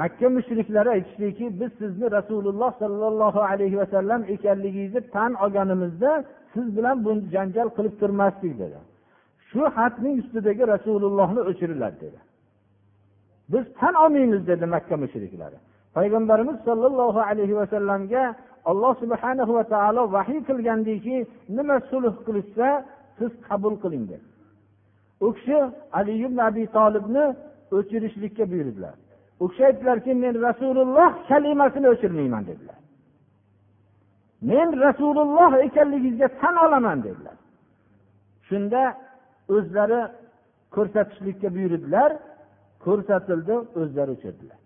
makka 0.01 0.29
mushriklari 0.37 0.91
aytishdiki 0.97 1.61
biz 1.61 1.71
sizni 1.81 2.07
rasululloh 2.19 2.71
sollallohu 2.83 3.41
alayhi 3.51 3.77
vasallam 3.83 4.21
ekanligingizni 4.35 5.01
tan 5.15 5.33
olganimizda 5.45 6.25
siz 6.55 6.67
bilan 6.77 6.97
bu 7.05 7.11
janjal 7.35 7.69
qilib 7.77 7.95
turmasdik 8.01 8.53
dedi. 8.63 8.79
Shu 9.53 9.63
xatning 9.77 10.15
ustidagi 10.23 10.65
rasulullohni 10.75 11.41
o'chiringlar 11.51 11.93
dedi. 12.03 12.19
Biz 13.53 13.65
tan 13.79 13.95
olmaymiz 14.05 14.43
dedi 14.51 14.67
makka 14.75 14.97
mushriklari. 15.03 15.59
Payg'ambarimiz 15.97 16.59
sollallohu 16.69 17.21
alayhi 17.31 17.55
vasallamga 17.61 18.23
alloh 18.71 18.93
subhana 19.03 19.45
va 19.57 19.65
taolo 19.75 20.03
vahiy 20.17 20.41
qilgandiki 20.49 21.17
nima 21.57 21.77
sulh 21.91 22.15
qilishsa 22.27 22.69
siz 23.19 23.33
qabul 23.49 23.75
qiling 23.83 24.05
dedi. 24.13 24.27
U 25.25 25.29
kishi 25.37 25.59
ali 25.99 26.13
ibn 26.27 26.39
abi 26.49 26.65
tolibni 26.77 27.25
o'chirishlikka 27.77 28.45
buyurdilar. 28.53 28.95
U 29.43 29.45
kishi 29.51 29.63
aytdilarki 29.69 30.13
men 30.25 30.35
rasululloh 30.49 31.11
kalimasini 31.29 31.87
o'chirmayman 31.95 32.45
dedilar. 32.51 32.79
Men 34.51 34.69
rasululloh 34.87 35.53
ekanligingizga 35.67 36.29
tan 36.41 36.55
olaman 36.65 36.99
dedilar. 37.07 37.37
Shunda 38.49 38.83
o'zlari 39.49 40.01
ko'rsatishlikka 40.75 41.49
buyurdilar 41.57 42.11
ko'rsatildi 42.85 43.55
o'zlari 43.81 44.11
o'chirdilar. 44.17 44.59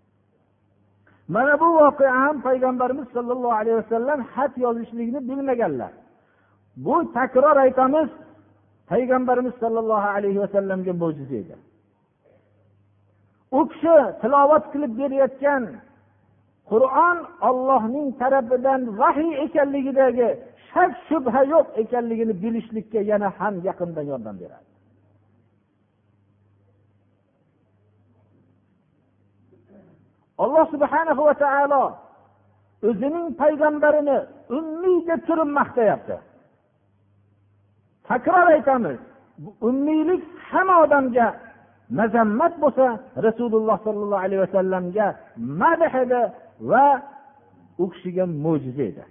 Mana 1.27 1.59
bu 1.59 1.67
voqea 1.79 2.11
ham 2.21 2.35
payg'ambarimiz 2.47 3.07
sollallohu 3.15 3.55
alayhi 3.61 3.77
vasallam 3.81 4.19
xat 4.33 4.53
yozishlikni 4.65 5.19
bilmaganlar. 5.29 5.91
Bu 6.85 7.13
takror 7.13 7.57
aytamiz 7.65 8.09
payg'ambarimiz 8.91 9.53
sollallohu 9.63 10.07
alayhi 10.17 10.39
vasallamga 10.39 10.93
mo'jiza 11.01 11.35
edi. 11.43 11.55
U 13.57 13.59
kishi 13.71 13.95
tilovat 14.21 14.65
qilib 14.73 14.93
berayotgan 14.99 15.63
qur'on 16.71 17.17
ollohning 17.49 18.07
tarafidan 18.21 18.81
vahiy 19.01 19.31
ekanligidagi 19.45 20.29
shak 20.69 20.91
shubha 21.07 21.41
yo'q 21.53 21.67
ekanligini 21.81 22.33
bilishlikka 22.43 22.99
yana 23.11 23.29
ham 23.39 23.53
yaqindan 23.67 24.05
yordam 24.11 24.35
beradi. 24.41 24.66
Alloh 30.43 30.65
subhanahu 30.73 31.21
va 31.27 31.35
taolo 31.43 31.83
o'zining 32.89 33.27
payg'ambarini 33.41 34.17
ummiy 34.57 34.97
deb 35.09 35.21
turib 35.27 35.49
maqtayapti 35.59 36.17
takror 38.09 38.47
aytamiz 38.55 38.99
ummiylik 39.69 40.23
hamma 40.49 40.75
odamga 40.85 41.27
mazammat 41.99 42.53
bo'lsa 42.63 42.85
rasululloh 43.27 43.77
sollallohu 43.87 44.23
alayhi 44.25 44.41
vasallamga 44.45 45.07
madh 45.61 45.93
edi 46.03 46.21
va 46.71 46.85
u 47.77 47.85
kishiga 47.91 48.25
mo'jiza 48.25 48.83
edi. 48.91 49.03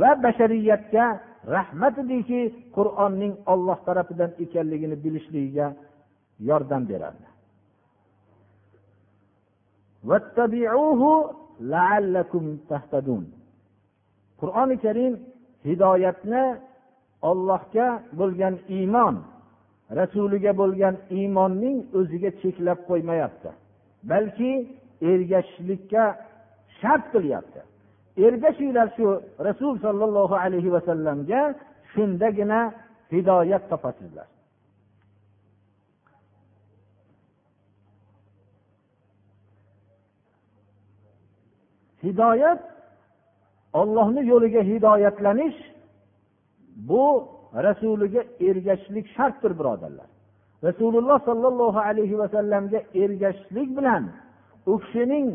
Va 0.00 0.10
bashariyatga 0.24 1.04
rahmat 1.54 1.94
ediki 2.04 2.40
qur'onning 2.76 3.34
olloh 3.52 3.78
tarafidan 3.86 4.30
ekanligini 4.44 4.96
bilishligiga 5.04 5.66
yordam 6.48 6.82
berardi. 6.90 7.26
Qur'oni 14.40 14.76
karim 14.84 15.14
hidoyatni 15.68 16.44
ollohga 17.30 17.88
bo'lgan 18.20 18.54
iymon 18.76 19.14
rasuliga 20.00 20.52
bo'lgan 20.60 20.94
iymonning 21.18 21.76
o'ziga 21.98 22.30
cheklab 22.42 22.78
qo'ymayapti 22.90 23.50
balki 24.10 24.52
ergashishlikka 25.10 26.04
shart 26.80 27.04
qilyapti. 27.14 27.60
Ergashinglar 28.26 28.88
shu 28.96 29.06
rasul 29.48 29.74
sollallohu 29.84 30.34
alayhi 30.44 30.70
vasallamga 30.76 31.40
shundagina 31.92 32.60
hidoyat 33.12 33.64
topasizlar. 33.70 34.26
Hidoyat 42.04 42.60
ollohni 43.80 44.22
yo'liga 44.32 44.62
hidoyatlanish 44.70 45.58
bu 46.88 47.04
rasuliga 47.66 48.22
ergashishlik 48.48 49.06
shartdir 49.16 49.52
birodarlar. 49.58 50.08
Rasululloh 50.64 51.18
sollallohu 51.28 51.78
alayhi 51.78 52.18
vasallamga 52.18 52.80
ergashishlik 53.02 53.68
bilan 53.76 54.04
u 54.66 54.78
kishining 54.78 55.28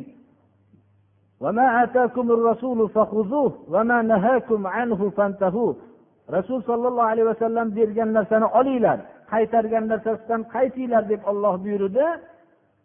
rasul 6.36 6.62
sollallohu 6.70 7.10
alayhi 7.14 7.28
vasallam 7.34 7.76
bergan 7.76 8.14
narsani 8.14 8.46
olinglar 8.60 9.00
qaytargan 9.32 9.88
narsasidan 9.92 10.42
qaytinglar 10.56 11.04
deb 11.10 11.22
olloh 11.32 11.64
buyurdi. 11.64 12.06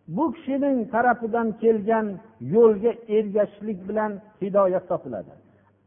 Bu 0.09 0.33
kishining 0.33 0.91
tarafidan 0.91 1.49
kelgan 1.63 2.07
yo'lga 2.41 2.93
ergashishlik 3.17 3.89
bilan 3.89 4.13
hidoyat 4.43 4.89
topiladi. 4.89 5.33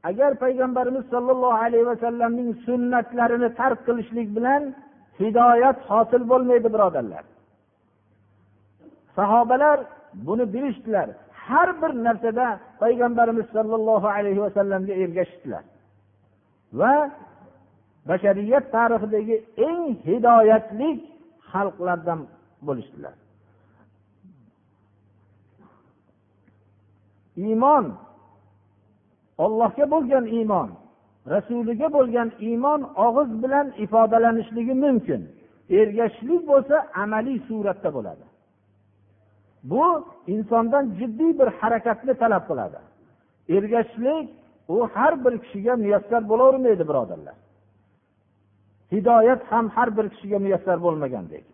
Agar 0.04 0.32
payg'ambarimiz 0.44 1.06
sollallohu 1.14 1.58
alayhi 1.66 1.86
vasallamning 1.86 2.50
sunnatlarini 2.66 3.50
tark 3.60 3.80
qilishlik 3.88 4.28
bilan 4.38 4.62
hidoyat 5.20 5.78
hosil 5.90 6.30
bo'lmaydi 6.32 6.74
birodarlar. 6.76 7.24
Sahobalar 9.16 9.78
buni 10.28 10.46
bilishdilar. 10.54 11.10
Har 11.46 11.70
bir 11.82 11.92
narsada 12.06 12.60
payg'ambarimiz 12.80 13.46
sollallohu 13.56 14.08
alayhi 14.08 14.42
vasallamga 14.46 14.94
ergashishdilar. 15.04 15.64
Va 16.80 16.94
bashariyat 18.10 18.66
tarixidagi 18.76 19.36
eng 19.68 19.82
hidoyatli 20.08 20.90
xalqlardan 21.52 22.20
bo'lishdilar. 22.68 23.16
Iymon. 27.38 27.86
Ollohga 29.38 29.86
bo'lgan 29.94 30.26
iymon 30.38 30.70
rasuliga 31.34 31.88
bo'lgan 31.98 32.30
iymon 32.48 32.82
og'iz 33.06 33.30
bilan 33.44 33.68
ifodalanishligi 33.86 34.76
mumkin. 34.86 35.22
Ergashishlik 35.80 36.42
bo'lsa 36.52 36.76
amaliy 37.04 37.40
suratda 37.48 37.90
bo'ladi. 37.98 38.26
Bu 39.72 39.86
insondan 40.34 40.86
jiddiy 41.00 41.32
bir 41.40 41.50
harakatni 41.60 42.14
talab 42.22 42.44
qiladi. 42.50 42.80
Ergashishlik 43.56 44.26
u 44.76 44.78
har 44.94 45.14
bir 45.26 45.34
kishiga 45.44 45.74
muyassar 45.84 46.22
bo'lavermaydi 46.30 46.84
birodarlar. 46.90 47.38
Hidoyat 48.94 49.42
ham 49.52 49.66
har 49.76 49.90
bir 49.98 50.06
kishiga 50.14 50.38
muyassar 50.46 50.78
bo'lmagandek. 50.86 51.46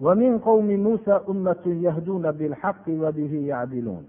ومن 0.00 0.38
قوم 0.38 0.66
موسى 0.66 1.14
أمة 1.28 1.64
يهدون 1.66 2.30
بالحق 2.32 2.84
وبه 2.88 3.32
يعدلون 3.48 4.04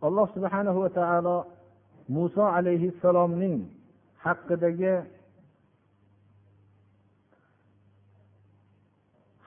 alloh 0.00 0.24
subhanahu 0.32 0.80
va 0.88 0.90
taolo 0.96 1.36
muso 2.08 2.40
alayhissalomning 2.40 3.68
haqidagi 4.24 4.94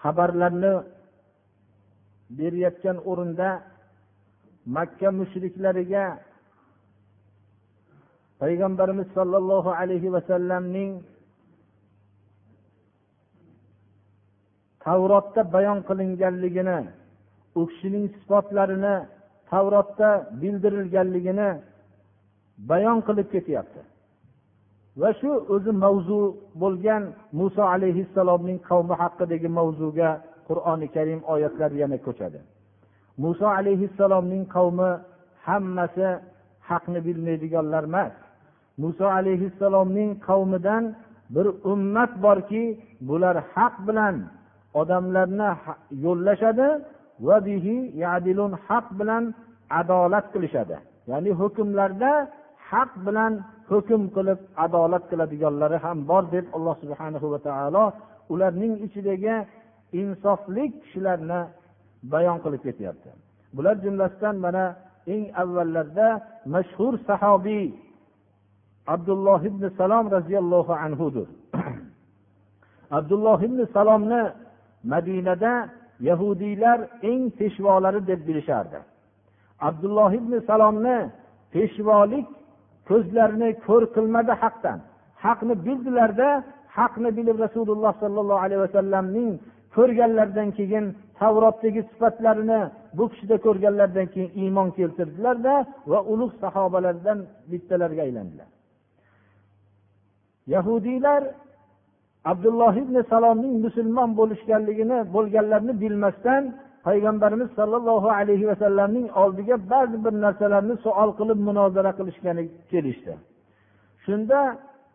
xabarlarni 0.02 0.74
berayotgan 2.38 2.98
o'rinda 3.10 3.50
makka 4.76 5.10
mushriklariga 5.20 6.06
payg'ambarimiz 8.42 9.10
sollallohu 9.18 9.74
alayhi 9.82 10.14
vasallamning 10.16 11.02
tavrotda 14.89 15.43
bayon 15.55 15.79
qilinganligini 15.89 16.79
u 17.59 17.61
kishining 17.71 18.07
sifatlarini 18.17 18.95
tavrotda 19.51 20.11
bildirilganligini 20.41 21.51
bayon 22.71 22.99
qilib 23.07 23.29
ketyapti. 23.35 23.81
Va 25.01 25.11
shu 25.21 25.31
o'zi 25.55 25.73
mavzu 25.85 26.21
bo'lgan 26.63 27.03
muso 27.41 27.63
alayhissalomning 27.75 28.59
qavmi 28.69 28.95
haqidagi 29.03 29.49
mavzuga 29.59 30.11
qur'oni 30.49 30.87
karim 30.95 31.21
oyatlari 31.33 31.77
yana 31.83 31.99
ko'chadi. 32.07 32.41
Muso 33.23 33.47
alayhissalomning 33.59 34.45
qavmi 34.57 34.91
hammasi 35.47 36.09
haqni 36.69 37.01
bilmaydiganlar 37.07 37.85
emas. 37.91 38.15
Muso 38.83 39.07
alayhissalomning 39.19 40.11
qavmidan 40.29 40.85
bir 41.35 41.47
ummat 41.73 42.13
borki 42.25 42.65
bular 43.09 43.37
haq 43.55 43.75
bilan 43.89 44.17
odamlarni 44.81 45.51
yo'llashadi 46.05 46.69
va 47.27 47.37
bihi 47.47 47.77
yadilun 48.05 48.53
haq 48.67 48.87
bilan 48.99 49.25
adolat 49.81 50.27
qilishadi. 50.35 50.77
Ya'ni 51.11 51.31
hukmlarda 51.41 52.13
haq 52.71 52.91
bilan 53.07 53.33
hukm 53.71 54.03
qilib 54.17 54.41
adolat 54.65 55.05
qiladiganlari 55.11 55.79
ham 55.85 55.99
bor 56.11 56.23
deb 56.35 56.47
alloh 56.57 56.75
subhana 56.83 57.19
va 57.33 57.39
taolo 57.49 57.85
ularning 58.33 58.75
ichidagi 58.87 59.37
insofli 60.01 60.65
kishilarni 60.81 61.41
bayon 62.13 62.39
qilib 62.45 62.63
ketyapti. 62.67 63.11
Bular 63.57 63.77
jumlasidan 63.85 64.37
mana 64.45 64.65
eng 65.13 65.25
avvallarda 65.43 66.09
mashhur 66.55 66.95
sahobiy 67.09 67.67
abdulloh 68.95 69.41
ibn 69.51 69.63
salom 69.81 70.05
roziyallohu 70.17 70.73
anhudir 70.85 71.29
abdulloh 72.99 73.39
ibn 73.49 73.59
salomni 73.77 74.23
madinada 74.85 75.69
yahudiylar 76.01 76.79
eng 77.03 77.31
peshvolari 77.39 78.07
deb 78.07 78.21
bilishardi. 78.29 78.79
Abdulloh 79.61 80.13
ibn 80.21 80.33
salomni 80.47 80.99
peshvolik 81.53 82.27
ko'zlarini 82.89 83.51
ko'r 83.67 83.85
qilmadi 83.97 84.33
haqdan. 84.43 84.79
Haqni 85.25 85.55
bildilarda 85.67 86.29
haqni 86.79 87.11
bilib 87.19 87.39
rasululloh 87.45 87.93
sollallohu 88.03 88.41
alayhi 88.47 88.63
vasallamning 88.67 89.31
ko'rganlaridan 89.77 90.49
keyin 90.59 90.85
tavrotdagi 91.19 91.83
sifatlarini 91.91 92.61
bu 92.99 93.05
kishida 93.13 93.37
ko'rganlaridan 93.47 94.07
keyin 94.15 94.31
iymon 94.43 94.69
keltirdilarda 94.79 95.55
va 95.91 95.99
ulug' 96.13 96.35
sahobalardan 96.43 97.19
bittalarga 97.51 98.03
aylandilar. 98.07 98.49
Yahudiylar 100.55 101.23
abdulloh 102.25 102.75
ibn 102.85 102.97
salomning 103.13 103.55
musulmon 103.65 104.11
bo'lishganligini 104.21 104.99
bo'lganlarini 105.15 105.75
bilmasdan 105.83 106.43
payg'ambarimiz 106.87 107.49
sollallohu 107.59 108.09
alayhi 108.19 108.47
vasallamning 108.51 109.07
oldiga 109.23 109.57
ba'zi 109.73 109.97
bir 110.05 110.15
narsalarni 110.25 110.75
savol 110.85 111.11
qilib 111.19 111.39
munozara 111.49 111.93
qilishgani 111.99 112.45
kelishdi. 112.71 113.13
Shunda 114.05 114.39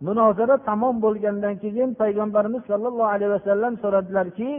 munozara 0.08 0.56
tamom 0.70 0.96
bo'lgandan 1.06 1.56
keyin 1.64 1.90
payg'ambarimiz 2.02 2.64
sollallohu 2.72 3.12
alayhi 3.16 3.34
vasallam 3.38 3.74
so'radilarki 3.84 4.50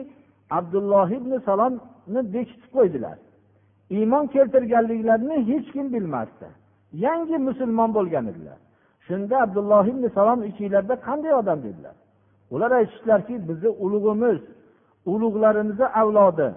abdulloh 0.59 1.09
ibn 1.19 1.33
salomni 1.49 2.21
bekitib 2.35 2.71
qo'ydilar. 2.77 3.17
Iymon 3.97 4.25
keltirganliklarini 4.35 5.37
hech 5.51 5.67
kim 5.75 5.87
bilmasdi. 5.95 6.47
Yangi 7.07 7.37
musulmon 7.49 7.91
bo'lgan 7.97 8.25
edilar. 8.33 8.59
Shunda 9.07 9.37
abdulloh 9.45 9.85
ibn 9.93 10.05
salom 10.17 10.41
ichinglarda 10.51 10.95
qanday 11.07 11.33
odam 11.41 11.59
dedilar? 11.67 11.95
Ular 12.55 12.71
aytishdilarki 12.81 13.35
bizni 13.49 13.71
ulug'imiz 13.85 14.41
ulug'larimizni 15.13 15.87
avlodi 16.01 16.49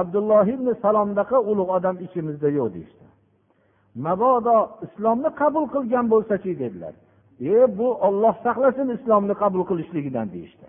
abdulloh 0.00 0.46
ibn 0.56 0.68
salomdaqa 0.84 1.38
ulug' 1.50 1.70
odam 1.76 1.96
ichimizda 2.06 2.48
yo'q 2.58 2.68
deyishdi. 2.74 3.04
Mabodo 4.06 4.56
islomni 4.86 5.30
qabul 5.40 5.64
qilgan 5.74 6.06
bo'lsachi 6.12 6.52
dedilar. 6.62 6.94
E 7.54 7.56
bu 7.78 7.88
olloh 8.06 8.34
saqlasin 8.46 8.88
islomni 8.96 9.34
qabul 9.42 9.62
qilishligidan 9.70 10.26
deyishdi. 10.34 10.66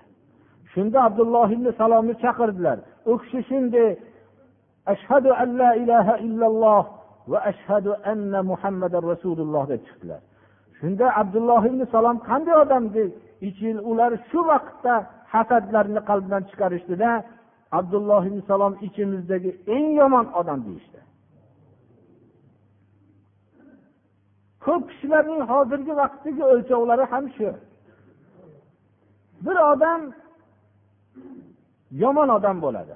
Shunda 0.71 0.99
abdulloh 1.07 1.47
ibn 1.55 1.67
salomni 1.81 2.13
chaqirdilar. 2.23 2.77
U 3.11 3.13
kishi 3.21 3.39
shunday 3.49 3.89
ashhadu 4.93 5.29
an 5.41 5.49
la 5.61 5.71
ilaha 5.83 6.13
illalloh 6.27 6.83
va 7.31 7.39
ashhadu 7.51 7.91
anna 8.11 8.39
muhammadan 8.51 9.03
rasululloh 9.11 9.63
deb 9.71 9.81
chiqdilar. 9.87 10.21
Shunda 10.79 11.07
abdulloh 11.21 11.61
ibn 11.69 11.81
salom 11.95 12.17
qanday 12.29 12.55
odam 12.63 12.83
deb 12.97 13.09
ular 13.91 14.11
shu 14.29 14.39
vaqtda 14.51 14.93
hasadlarni 15.33 16.01
qalbidan 16.09 16.43
chiqarishdida 16.49 17.11
abdulloh 17.79 18.23
ibn 18.29 18.39
salom 18.49 18.73
ichimizdagi 18.87 19.51
eng 19.75 19.87
yomon 19.99 20.25
odam 20.39 20.59
deyishdi. 20.67 20.99
Ko'p 24.65 24.83
kishilarning 24.89 25.41
hozirgi 25.51 25.93
vaqtdagi 26.01 26.43
o'lchovlari 26.51 27.05
ham 27.11 27.25
shu. 27.35 27.49
Bir 29.45 29.57
odam 29.71 30.01
yomon 32.03 32.29
odam 32.37 32.57
bo'ladi. 32.65 32.95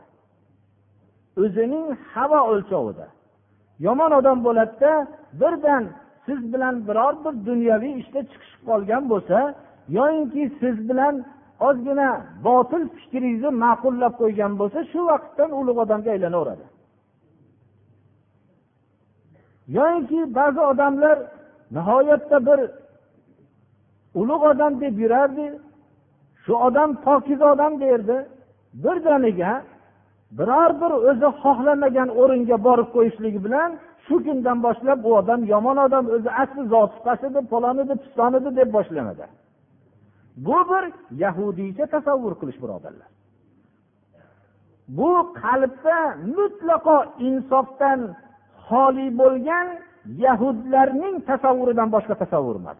O'zining 1.44 1.88
havo 2.14 2.40
o'lchovida 2.52 3.08
yomon 3.86 4.12
odam 4.20 4.38
bo'ladida 4.48 4.92
birdan 5.42 5.84
siz 6.26 6.54
bilan 6.54 6.76
biror 6.88 7.14
bir 7.24 7.34
dunyoviy 7.50 7.94
ishda 8.02 8.22
chiqishib 8.30 8.62
qolgan 8.70 9.04
bo'lsa 9.12 9.38
yoyinki 9.90 10.52
siz 10.60 10.90
bilan 10.90 11.16
ozgina 11.60 12.10
botil 12.44 12.84
fikringizni 12.98 13.52
ma'qullab 13.64 14.14
qo'ygan 14.22 14.52
bo'lsa 14.60 14.80
shu 14.92 15.00
vaqtdan 15.12 15.50
ulug' 15.60 15.80
odamga 15.84 16.10
aylanaveradi. 16.16 16.66
Yoyinki 19.78 20.20
ba'zi 20.38 20.62
odamlar 20.72 21.18
nihoyatda 21.76 22.38
bir 22.48 22.60
ulug' 24.22 24.44
odam 24.52 24.82
deb 24.82 24.96
yurardi 25.04 25.48
shu 26.44 26.54
odam 26.68 26.90
pokiza 27.06 27.46
odam 27.54 27.74
derdi 27.84 28.18
birdaniga 28.84 29.52
biror 30.40 30.72
bir 30.82 30.92
o'zi 31.10 31.30
xohlamagan 31.42 32.10
o'ringa 32.22 32.58
borib 32.68 32.90
qo'yishligi 32.96 33.40
bilan 33.46 33.70
shu 34.06 34.16
kundan 34.26 34.58
boshlab 34.66 35.00
u 35.08 35.10
odam 35.22 35.42
yomon 35.54 35.78
odam 35.86 36.06
o'zi 36.16 36.30
asli 36.44 36.64
zoti 36.74 36.98
edi 37.84 37.94
piston 38.04 38.32
edi 38.40 38.50
deb 38.60 38.70
boshlanadi. 38.78 39.26
bu 40.37 40.59
bir 40.71 40.85
yahudiycha 41.25 41.87
tasavvur 41.95 42.35
qilish 42.41 42.59
birodarlar 42.63 43.09
bu 44.99 45.11
qalbda 45.43 45.99
mutlaqo 46.39 46.97
insofdan 47.29 48.01
xoli 48.69 49.09
bo'lgan 49.21 49.69
yahudlarning 50.25 51.17
tasavvuridan 51.31 51.89
boshqa 51.95 52.15
tasavvur 52.23 52.57
emas 52.63 52.79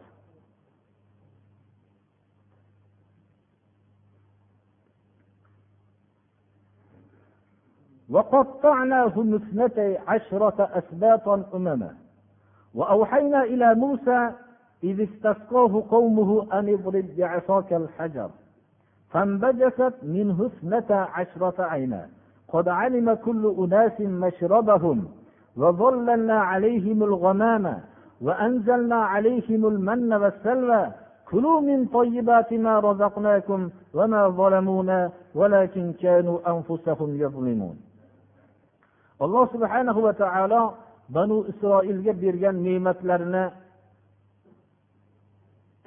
وقطعناهم 8.15 9.35
اثنتي 9.35 9.99
عشرة 9.99 10.59
أسباطا 10.81 11.37
أمما 11.55 11.95
وأوحينا 12.75 13.43
إلى 13.43 13.75
موسى 13.75 14.33
إذ 14.84 15.02
استسقاه 15.02 15.84
قومه 15.90 16.48
أن 16.54 16.74
اضرب 16.74 17.06
بعصاك 17.18 17.74
الحجر 17.74 18.30
فانبجست 19.10 19.94
منه 20.04 20.46
اثنتا 20.46 20.94
عشرة 20.94 21.64
عينا 21.64 22.10
قد 22.48 22.68
علم 22.68 23.14
كل 23.14 23.56
أناس 23.60 24.02
مشربهم 24.02 25.08
وظللنا 25.58 26.40
عليهم 26.40 27.04
الغمام 27.04 27.78
وأنزلنا 28.22 28.96
عليهم 28.96 29.68
المن 29.68 30.14
والسلوى 30.14 30.88
كلوا 31.30 31.62
من 31.62 31.86
طيبات 31.86 32.54
ما 32.54 32.80
رزقناكم 32.80 33.70
وما 33.94 34.30
ظلمونا 34.30 35.12
ولكن 35.36 35.94
كانوا 35.94 36.38
أنفسهم 36.54 37.10
يظلمون. 37.22 37.78
alloh 39.22 39.46
subhanahu 39.54 40.02
va 40.02 40.14
taolo 40.18 40.62
banu 41.16 41.46
isroilga 41.52 42.14
bergan 42.22 42.58
ne'matlarni 42.66 43.44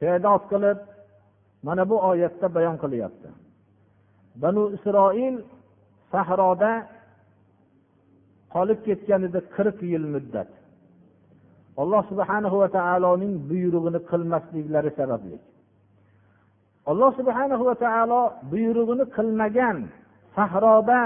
te'dod 0.00 0.42
qilib 0.52 0.78
mana 1.66 1.82
bu 1.90 1.96
oyatda 2.10 2.46
bayon 2.56 2.76
qilyapti. 2.82 3.28
Banu 4.42 4.62
isroil 4.76 5.36
sahroda 6.12 6.72
qolib 8.54 8.78
ketganida 8.86 9.40
qirq 9.56 9.78
yil 9.92 10.06
muddat. 10.14 10.50
Alloh 11.82 12.02
subhana 12.10 12.48
va 12.62 12.68
taoloning 12.78 13.34
buyrug'ini 13.50 14.00
qilmasliklari 14.10 14.90
sababli. 14.98 15.36
Alloh 16.90 17.10
subhana 17.18 17.56
va 17.68 17.74
taolo 17.84 18.22
buyrug'ini 18.52 19.04
qilmagan 19.16 19.76
sahroda 20.36 21.00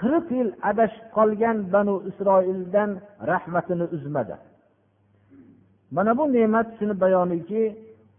qirq 0.00 0.26
yil 0.38 0.50
adashib 0.70 1.06
qolgan 1.16 1.56
banu 1.74 1.94
isroildan 2.10 2.90
rahmatini 3.30 3.86
uzmadi. 3.96 4.36
Mana 5.96 6.12
bu 6.18 6.24
ne'mat 6.36 6.68
shuni 6.78 6.94
bayoniki 7.04 7.62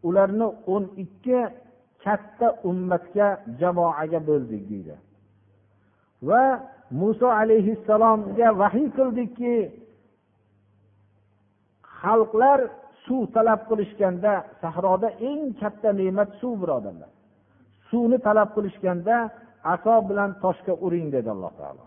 ularni 0.08 0.48
o'n 0.74 0.84
ikki 1.04 1.40
katta 2.04 2.48
ummatga 2.70 3.28
jamoaga 3.60 4.20
bo'ldik 4.30 4.64
deydi. 4.72 4.96
Va 6.28 6.44
muso 7.02 7.28
alayhissalomga 7.42 8.48
vahiy 8.62 8.88
qildikki 8.98 9.56
xalqlar 12.02 12.60
suv 13.06 13.24
talab 13.36 13.62
qilishganda 13.70 14.34
sahroda 14.62 15.10
eng 15.30 15.42
katta 15.62 15.90
ne'mat 16.00 16.30
suv 16.40 16.54
birodarlar. 16.62 17.12
Suvni 17.90 18.18
talab 18.28 18.50
qilishganda 18.56 19.16
aso 19.74 19.96
bilan 20.10 20.32
toshga 20.44 20.74
uring 20.86 21.08
dedi 21.16 21.30
alloh 21.36 21.54
taolo. 21.60 21.86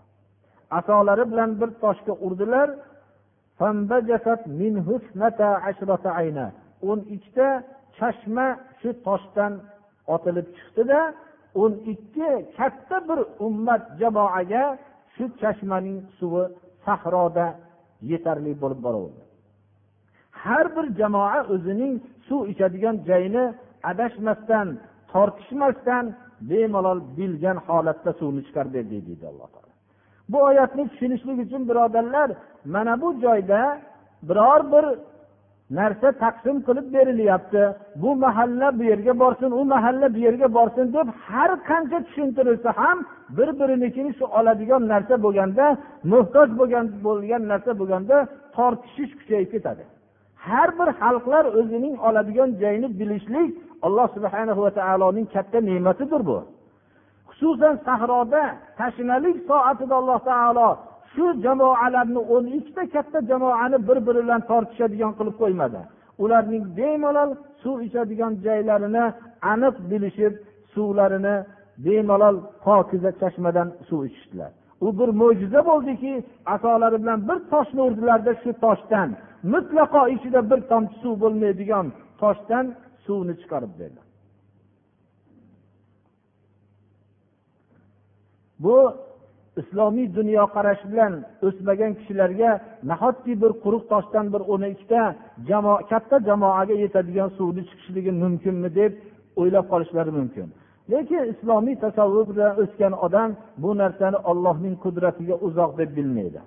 Asolari 0.79 1.25
bilan 1.31 1.51
bir 1.59 1.69
toshga 1.83 2.13
urdilar. 2.25 2.69
O'n 6.89 6.99
ikkita 7.15 7.47
chashma 7.97 8.47
shu 8.79 8.89
toshdan 9.05 9.53
otilib 10.15 10.47
chiqdida 10.57 11.01
o'n 11.61 11.73
ikki 11.93 12.29
katta 12.57 12.97
bir 13.09 13.19
ummat 13.47 13.83
jamoaga 14.01 14.63
shu 15.15 15.23
chashmaning 15.41 15.99
suvi 16.17 16.43
sahroda 16.85 17.47
yetarli 18.11 18.51
bo'lib 18.61 18.79
boraverdi. 18.85 19.23
Har 20.43 20.65
bir 20.75 20.85
jamoa 20.99 21.39
o'zining 21.53 21.93
suv 22.27 22.41
ichadigan 22.51 22.95
joyini 23.09 23.45
adashmasdan 23.91 24.67
tortishmasdan 25.11 26.05
bemalol 26.49 26.99
bilgan 27.17 27.57
holatda 27.67 28.11
suvni 28.19 28.41
chiqarib 28.47 28.73
berdi 28.77 28.97
deydi 29.07 29.25
alloh 29.31 29.47
taolo. 29.53 29.71
Bu 30.31 30.37
oyatni 30.49 30.83
tushunishlik 30.91 31.37
uchun 31.45 31.61
birodarlar 31.69 32.29
mana 32.73 32.93
bu 33.01 33.09
joyda 33.25 33.61
biror 34.29 34.61
bir 34.73 34.85
narsa 35.77 36.11
taqsim 36.23 36.57
qilib 36.67 36.87
berilyapti. 36.95 37.63
Bu 38.01 38.15
mahalla 38.15 38.67
bu 38.79 38.83
yerga 38.91 39.13
borsin 39.19 39.51
u 39.59 39.65
mahalla 39.73 40.07
bu 40.15 40.19
yerga 40.27 40.47
borsin 40.57 40.85
deb 40.95 41.07
har 41.27 41.51
qancha 41.69 41.99
tushuntirilsa 42.07 42.69
ham 42.79 42.97
bir 43.37 43.49
birinikini 43.59 44.11
shu 44.17 44.25
oladigan 44.39 44.81
narsa 44.93 45.15
bo'lganda 45.25 45.65
muhtoj 46.11 46.49
bo'lgan 46.59 46.85
bo'lgan 47.05 47.41
narsa 47.51 47.71
bo'lganda 47.79 48.15
tortishish 48.55 49.13
kuchayib 49.19 49.49
ketadi. 49.53 49.83
Har 50.47 50.69
bir 50.79 50.89
xalqlar 51.01 51.45
o'zining 51.59 51.95
oladigan 52.07 52.49
joyini 52.61 52.87
bilishlik 52.99 53.49
alloh 53.85 54.07
subhana 54.15 54.53
va 54.63 54.71
taoloning 54.79 55.27
katta 55.33 55.57
ne'matidir 55.69 56.21
bu. 56.29 56.37
Xususan 57.29 57.75
sahroda 57.87 58.43
tashnalik 58.79 59.37
soatida 59.49 59.95
alloh 60.01 60.19
taolo 60.29 60.69
shu 61.13 61.25
jamoalarni 61.45 62.21
o'n 62.35 62.45
ikkita 62.57 62.83
katta 62.95 63.19
jamoani 63.29 63.77
bir 63.87 63.97
biri 64.07 64.21
bilan 64.25 64.41
tortishadigan 64.51 65.13
qilib 65.19 65.35
qo'ymadi. 65.41 65.81
Ularning 66.23 66.63
bemalol 66.77 67.31
suv 67.61 67.77
ichadigan 67.87 68.33
joylarini 68.45 69.05
aniq 69.51 69.75
bilishib 69.91 70.33
suvlarini 70.73 71.35
bemalol 71.85 72.35
pokiza 72.65 73.11
chashmadan 73.21 73.67
suv 73.89 74.01
ichishdilar. 74.09 74.51
U 74.85 74.87
bir 74.99 75.09
mo'jiza 75.21 75.61
bo'ldiki 75.69 76.13
asolari 76.55 76.97
bilan 77.03 77.19
bir 77.29 77.37
toshni 77.51 77.81
urdilarda 77.87 78.33
shu 78.41 78.51
toshdan 78.63 79.09
mutlaqo 79.53 80.01
ichida 80.15 80.41
bir 80.51 80.59
tomchi 80.71 80.95
suv 81.03 81.15
bo'lmaydigan 81.23 81.85
toshdan 82.21 82.65
suvni 83.05 83.33
chiqarib 83.41 83.73
berdi. 83.79 84.01
Bu 88.63 88.77
islomiy 89.59 90.07
dunyoqarash 90.15 90.83
bilan 90.91 91.13
o'smagan 91.47 91.91
kishilarga 91.99 92.51
nahotki 92.91 93.33
bir 93.41 93.51
quruq 93.63 93.83
toshdan 93.91 94.25
bir 94.33 94.41
o'n 94.53 94.63
ikkita 94.73 95.01
jamoa 95.49 95.79
katta 95.91 96.17
jamoaga 96.29 96.75
yetadigan 96.83 97.29
suvni 97.37 97.61
chiqishligi 97.69 98.11
mumkinmi 98.23 98.69
deb 98.79 98.91
o'ylab 99.39 99.65
qolishlari 99.71 100.11
mumkin. 100.19 100.47
Lekin 100.91 101.23
islomiy 101.33 101.75
tasavvur 101.85 102.25
bilan 102.31 102.53
o'sgan 102.61 102.93
odam 103.05 103.29
bu 103.63 103.69
narsani 103.81 104.19
ollohning 104.31 104.75
qudratiga 104.83 105.35
uzoq 105.47 105.71
deb 105.79 105.89
bilmaydi. 105.97 106.41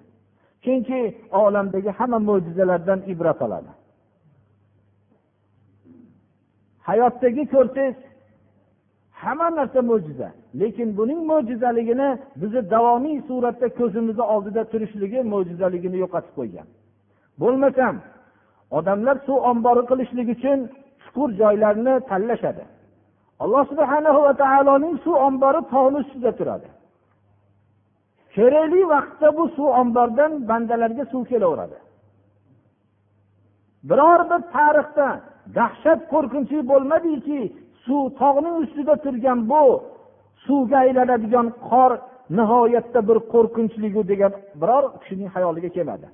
Chunki 0.64 1.00
olamdagi 1.44 1.90
hamma 1.98 2.18
mo'jizalardan 2.28 3.00
ibrat 3.12 3.38
oladi. 3.46 3.70
Hayotdagi 6.88 7.44
ko'rsangiz 7.54 7.96
hamma 9.26 9.48
narsa 9.58 9.80
mo'jiza. 9.90 10.28
Lekin 10.60 10.88
buning 10.98 11.20
mo'jizaligini 11.30 12.08
bizni 12.40 12.62
davomiy 12.74 13.18
suratda 13.28 13.68
ko'zimizni 13.78 14.24
oldida 14.34 14.62
turishligi 14.72 15.20
mo'jizaligini 15.32 15.96
yo'qotib 16.04 16.32
qo'ygan. 16.38 16.66
Bo'lmasam 17.40 17.94
odamlar 18.78 19.16
suv 19.26 19.38
ombori 19.50 19.82
qilishlik 19.90 20.28
uchun 20.36 20.58
chuqur 21.02 21.28
joylarni 21.40 21.94
tanlashadi. 22.10 22.64
Alloh 23.42 23.62
subhana 23.70 24.10
va 24.26 24.32
taoloning 24.44 24.96
suv 25.04 25.16
ombori 25.28 25.60
tog'ni 25.72 25.98
ustida 26.04 26.32
turadi. 26.38 26.68
Kerakli 28.34 28.82
vaqtda 28.94 29.28
bu 29.38 29.44
suv 29.56 29.68
omboridan 29.80 30.32
bandalarga 30.48 31.04
suv 31.12 31.22
kelaveradi. 31.30 31.78
Biror 33.88 34.20
bir 34.30 34.40
tarixda 34.54 35.08
dahshat 35.58 36.00
qo'rqinchli 36.12 36.60
bo'lmadiki 36.70 37.40
suv 37.84 38.04
tog'ning 38.20 38.56
ustida 38.64 38.94
turgan 39.04 39.38
bu 39.52 39.64
suvga 40.46 40.76
aylanadigan 40.84 41.46
qor 41.68 41.90
nihoyatda 42.38 43.00
bir 43.08 43.18
qo'rqinchligu 43.32 44.02
degan 44.10 44.32
biror 44.60 44.84
kishining 45.00 45.28
xayoliga 45.34 45.70
kelmadi. 45.76 46.06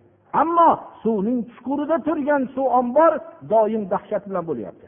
Ammo 0.43 0.71
suvning 1.03 1.39
chuqurida 1.53 1.97
turgan 2.07 2.43
suv 2.55 2.67
ombor 2.81 3.13
doim 3.53 3.83
dahshat 3.93 4.23
bilan 4.29 4.45
bo'lyapti. 4.51 4.87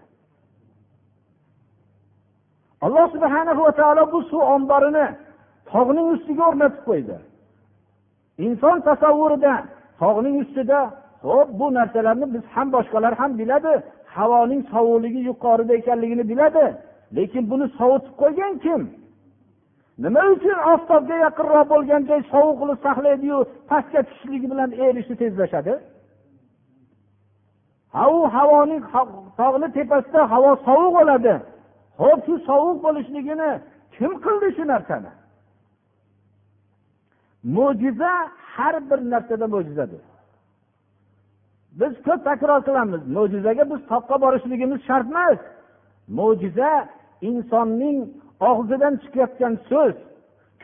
Alloh 2.85 3.07
subhana 3.15 3.53
va 3.59 3.73
taolo 3.79 4.03
bu 4.13 4.19
suv 4.31 4.43
omborini 4.57 5.07
tog'ning 5.73 6.07
ustiga 6.15 6.45
o'rnatib 6.51 6.83
qo'ydi. 6.89 7.17
Inson 8.47 8.77
tasavvurida 8.89 9.55
tog'ning 10.03 10.35
ustida 10.43 10.81
ho'p 11.27 11.49
bu 11.61 11.67
narsalarni 11.79 12.27
biz 12.35 12.45
ham 12.55 12.69
boshqalar 12.77 13.13
ham 13.21 13.31
biladi 13.41 13.73
havoning 14.17 14.63
sovuqligi 14.73 15.21
yuqorida 15.31 15.73
ekanligini 15.81 16.25
biladi. 16.31 16.67
Lekin 17.17 17.43
buni 17.51 17.67
sovutib 17.79 18.15
qo'ygan 18.23 18.55
kim? 18.65 18.81
Nima 20.05 20.23
uchun 20.35 20.59
oftobga 20.73 21.17
yaqinroq 21.27 21.67
bo'lgan 21.73 22.03
joy 22.11 22.21
sovuq 22.33 22.57
qilib 22.61 22.79
saqlaydiyu 22.87 23.39
pastga 23.71 24.01
tushishligi 24.09 24.47
bilan 24.53 24.71
erishi 24.87 25.15
tezlashadi? 25.23 25.75
Ha 27.95 28.05
u 28.17 28.19
havoning 28.35 28.83
tog'ni 29.41 29.69
tepasida 29.77 30.21
havo 30.33 30.51
sovuq 30.67 30.93
bo'ladi. 30.99 31.35
Ho'p 32.03 32.21
shu 32.27 32.35
sovuq 32.49 32.77
bo'lishligini 32.85 33.51
kim 33.97 34.13
qildi 34.25 34.49
shu 34.57 34.65
narsani? 34.73 35.13
Mo'jiza 37.57 38.13
har 38.55 38.75
bir 38.89 39.01
narsada 39.13 39.47
mo'jizadir. 39.55 40.03
Biz 41.81 41.93
ko'p 42.07 42.21
takror 42.29 42.61
qilamiz. 42.69 43.03
Mo'jizaga 43.17 43.65
biz 43.73 43.81
toqqa 43.93 44.17
borishligimiz 44.25 44.81
shart 44.89 45.07
emas. 45.13 45.39
Mo'jiza 46.19 46.73
insonning 47.29 47.99
og'zidan 48.51 48.95
chiqayotgan 49.03 49.55
so'z 49.71 49.95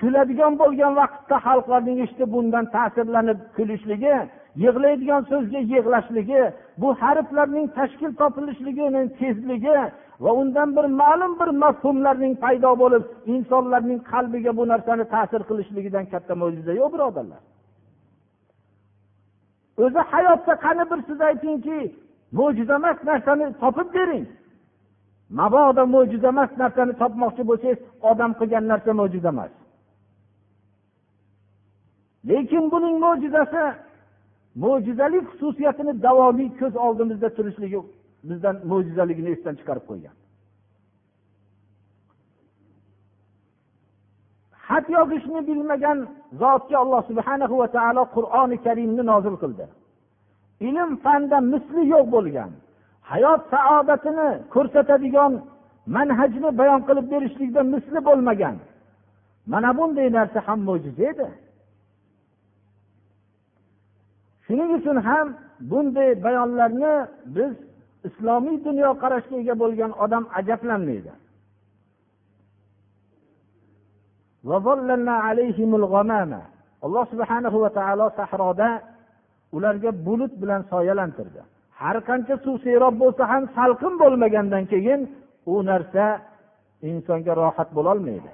kuladigan 0.00 0.52
bo'lgan 0.62 0.92
vaqtda 1.00 1.36
xalqlarning 1.46 1.98
eshitib 2.04 2.28
bundan 2.36 2.64
ta'sirlanib 2.76 3.38
kulishligi 3.56 4.16
yig'laydigan 4.64 5.22
so'zga 5.30 5.60
yig'lashligi 5.72 6.42
bu 6.80 6.88
harflarning 7.02 7.66
tashkil 7.78 8.12
topilishligini 8.20 9.02
tezligi 9.20 9.78
va 10.24 10.30
undan 10.40 10.68
bir 10.76 10.86
ma'lum 11.00 11.32
bir 11.40 11.50
mafhumlarning 11.64 12.34
paydo 12.44 12.70
bo'lib 12.82 13.04
insonlarning 13.34 14.00
qalbiga 14.12 14.52
bu 14.58 14.64
narsani 14.72 15.04
ta'sir 15.14 15.40
qilishligidan 15.48 16.04
katta 16.12 16.34
mo'jiza 16.42 16.72
yo'q 16.80 16.90
birodarlar. 16.94 17.40
O'zi 19.82 20.00
hayotda 20.12 20.54
qani 20.64 20.84
bir 20.90 21.00
siz 21.08 21.20
aytingki 21.28 21.78
mo'jiza 22.38 22.74
emas 22.80 22.98
narsani 23.08 23.46
topib 23.62 23.88
bering. 23.96 24.26
Mabodo 25.38 25.82
mo'jiza 25.94 26.28
emas 26.34 26.50
narsani 26.62 26.92
topmoqchi 27.02 27.42
bo'lsangiz 27.50 27.78
odam 28.10 28.32
qilgan 28.38 28.64
narsa 28.72 28.90
mo'jiza 29.00 29.30
emas. 29.34 29.52
Lekin 32.28 32.64
buning 32.72 32.96
mo'jizasi 33.04 33.64
mo'jizalik 34.64 35.24
xususiyatini 35.30 35.92
davomiy 36.06 36.50
ko'z 36.60 36.74
oldimizda 36.86 37.28
turishligi 37.36 37.78
bizdan 38.28 38.56
mo'jizaligini 38.70 39.30
esdan 39.36 39.54
chiqarib 39.58 39.84
qo'ygan. 39.90 40.14
Xat 44.68 44.86
yozishni 44.96 45.40
bilmagan 45.48 45.98
zotga 46.40 46.76
alloh 46.82 47.02
subhana 47.10 47.46
va 47.60 47.68
taolo 47.76 48.02
qur'oni 48.16 48.56
karimni 48.66 49.02
nozil 49.10 49.36
qildi. 49.42 49.64
Ilm 50.68 50.90
fanda 51.04 51.38
misli 51.52 51.82
yo'q 51.94 52.06
bo'lgan. 52.14 52.50
Hayot 53.10 53.40
saodatini 53.52 54.28
ko'rsatadigan 54.54 55.32
manhajni 55.96 56.50
bayon 56.60 56.80
qilib 56.88 57.06
berishlikda 57.12 57.60
misli 57.74 57.98
bo'lmagan. 58.08 58.56
Mana 59.52 59.70
bunday 59.78 60.08
narsa 60.16 60.38
ham 60.46 60.58
mo'jiza 60.68 61.04
edi. 61.12 61.28
Shuning 64.44 64.70
uchun 64.78 64.96
ham 65.08 65.26
bunday 65.70 66.10
bayonlarni 66.26 66.94
biz 67.36 67.52
islomiy 68.08 68.56
dunyoqarashga 68.66 69.36
ega 69.42 69.54
bo'lgan 69.62 69.92
odam 70.04 70.24
ajablanmaydi. 70.38 71.12
Alloh 76.84 77.04
subhanahu 77.12 77.56
va 77.64 77.70
taolo 77.78 78.06
sahroda 78.18 78.70
ularga 79.56 79.90
bulut 80.06 80.32
bilan 80.42 80.62
soyalantirdi. 80.72 81.40
Har 81.80 81.96
qancha 82.08 82.34
suv 82.44 82.56
serob 82.64 82.94
bo'lsa 83.02 83.22
ham 83.32 83.42
salqin 83.56 83.94
bo'lmagandan 84.02 84.64
keyin 84.72 85.00
u 85.52 85.54
narsa 85.70 86.04
insonga 86.90 87.32
rohat 87.40 87.68
bo'lolmaydi. 87.76 88.30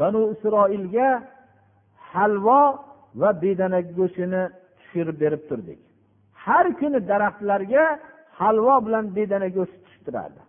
Banu 0.00 0.20
isroilga 0.34 1.08
halvo 2.12 2.62
va 3.20 3.30
bedana 3.42 3.80
go'shtini 3.98 4.42
tushirib 4.78 5.16
berib 5.22 5.42
turdik. 5.48 5.80
Har 6.44 6.66
kuni 6.80 6.98
daraxtlarga 7.10 7.84
halvo 8.40 8.74
bilan 8.86 9.04
bedana 9.16 9.48
go'sht 9.56 9.74
tushib 9.74 9.84
tushirtirardi 9.86 10.42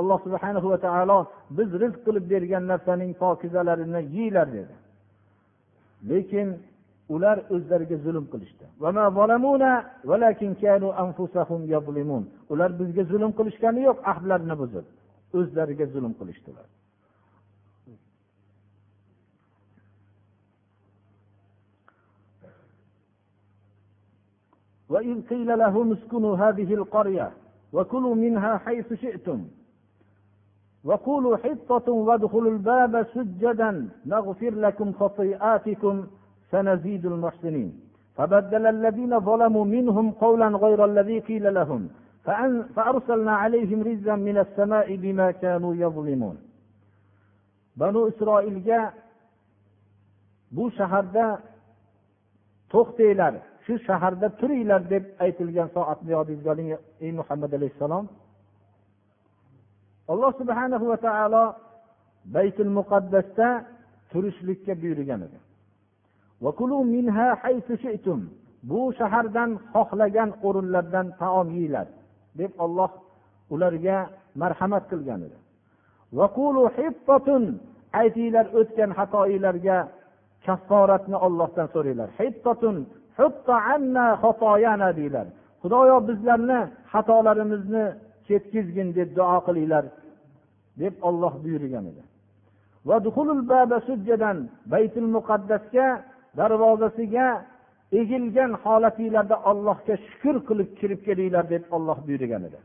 alloh 0.00 0.18
subhanahu 0.26 0.66
va 0.72 0.78
taolo 0.86 1.18
biz 1.58 1.68
rizq 1.82 1.98
qilib 2.06 2.24
bergan 2.32 2.64
narsaning 2.72 3.12
pokizalarini 3.22 4.00
yeyglar 4.16 4.46
dedi 4.56 4.74
lekin 6.10 6.48
ular 7.14 7.36
o'zlariga 7.54 7.96
zulm 8.04 8.24
qilishdi 8.32 8.64
ular 12.52 12.70
bizga 12.80 13.02
zulm 13.12 13.32
qilishgani 13.38 13.80
yo'q 13.88 13.98
ahdlarini 14.12 14.54
buzib 14.62 14.86
o'zlariga 15.38 15.86
zulm 15.94 16.12
qilishdilar 16.20 16.68
وإذ 24.92 25.16
قيل 25.32 25.58
لهم 25.58 25.86
اسكنوا 25.92 26.34
هذه 26.44 26.74
القرية 26.74 27.28
وكلوا 27.73 28.15
منها 28.15 28.57
حيث 28.57 28.93
شئتم. 28.93 29.39
وقولوا 30.83 31.37
حطة 31.37 31.91
وادخلوا 31.91 32.51
الباب 32.51 33.07
سجدا 33.13 33.89
نغفر 34.05 34.49
لكم 34.49 34.93
خطيئاتكم 34.93 36.07
سنزيد 36.51 37.05
المحسنين. 37.05 37.79
فبدل 38.15 38.65
الذين 38.65 39.19
ظلموا 39.19 39.65
منهم 39.65 40.11
قولا 40.11 40.47
غير 40.47 40.85
الذي 40.85 41.19
قيل 41.19 41.53
لهم 41.53 41.89
فأرسلنا 42.75 43.35
عليهم 43.35 43.79
رزا 43.83 44.15
من 44.15 44.37
السماء 44.37 44.95
بما 44.95 45.31
كانوا 45.31 45.75
يظلمون. 45.75 46.37
بنو 47.77 48.07
إسرائيل 48.07 48.63
جاء 48.63 48.93
bu 50.55 50.71
shaharda 50.77 51.41
to'xtanglar 52.69 53.33
shu 53.65 53.73
shaharda 53.87 54.27
turinglar 54.39 54.81
deb 54.93 55.03
aytilgan 55.25 55.69
soatni 55.75 56.11
yodingizga 56.15 56.49
oling 56.55 56.69
ey 57.05 57.11
muhammad 57.19 57.51
alayhissalom. 57.57 58.05
Alloh 60.13 60.31
subhanahu 60.41 60.85
va 60.91 60.97
taolo 61.07 61.43
baytul 62.35 62.71
muqaddasda 62.79 63.47
turishlikka 64.11 64.73
buyurgan 64.81 65.21
edi. 65.27 65.37
Bu 68.69 68.81
shahardan 68.99 69.51
xohlagan 69.73 70.29
o'rinlardan 70.47 71.07
taom 71.21 71.47
yeyglar 71.57 71.87
deb 72.39 72.51
olloh 72.65 72.91
ularga 73.53 73.97
marhamat 74.41 74.83
qilgan 74.91 75.21
edi. 75.27 75.37
Aytinglar 78.01 78.45
o'tgan 78.59 78.91
xatoinglarga 78.99 79.77
kafforatni 80.45 81.17
ollohdan 81.25 81.67
so'ranglar. 81.73 82.09
Deydilar 84.99 85.27
xudoyo 85.61 85.97
bizlarni 86.09 86.59
xatolarimizni 86.93 87.85
ketkizgin 88.27 88.89
deb 88.97 89.09
duo 89.17 89.37
qilinglar 89.47 89.85
deb 90.81 90.95
olloh 91.07 91.33
buyurgan 91.43 91.85
edi. 91.91 92.03
Baytul 94.73 95.07
muqaddasga 95.15 95.87
darvozasiga 96.39 97.27
egilgan 97.99 98.51
holatinglarda 98.63 99.35
allohga 99.49 99.95
shukur 100.07 100.35
qilib 100.47 100.69
kirib 100.79 101.01
kelinglar 101.07 101.45
deb 101.53 101.63
olloh 101.75 101.97
buyurgan 102.07 102.43
edi. 102.49 102.59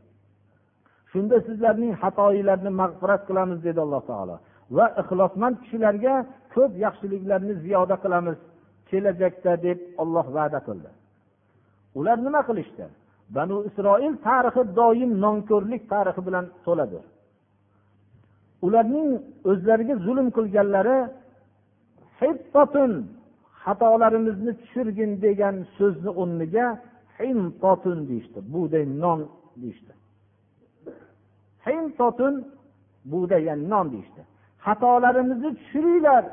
Shunda 1.11 1.37
sizlarning 1.47 1.93
xatoinglarni 2.01 2.71
mag'firat 2.81 3.21
qilamiz 3.29 3.59
dedi 3.67 3.79
alloh 3.85 4.03
taolo. 4.11 4.35
Va 4.77 4.85
ixlosmand 5.01 5.55
kishilarga 5.63 6.13
ko'p 6.53 6.71
yaxshiliklarni 6.85 7.53
ziyoda 7.63 7.95
qilamiz. 8.03 8.37
Kelajakda 8.89 9.53
deb 9.65 9.79
olloh 10.01 10.27
va'da 10.37 10.59
qildi. 10.67 10.89
Ular 11.99 12.17
nima 12.25 12.41
qilishdi? 12.49 12.85
Banu 13.35 13.55
isroil 13.69 14.13
tarixi 14.27 14.63
doim 14.79 15.11
nonko'rlik 15.23 15.83
tarixi 15.93 16.21
bilan 16.27 16.45
to'ladi 16.65 16.99
ularning 18.65 19.09
o'zlariga 19.51 19.95
zulm 20.05 20.27
qilganlari 20.37 20.97
xatolarimizni 23.63 24.51
tushirgin 24.59 25.11
degan 25.25 25.55
so'zni 25.77 26.11
o'rniga 26.21 26.65
hintotun 27.19 27.99
deyishdi 28.09 28.39
bug'doy 28.53 28.85
non 29.03 29.19
deyishdi. 29.61 29.93
Hintotun 31.67 32.33
bug'doy 33.11 33.41
ya'ni 33.49 33.65
non 33.73 33.85
deyishdi. 33.93 34.21
Xatolarimizni 34.65 35.49
tushiringlar 35.59 36.23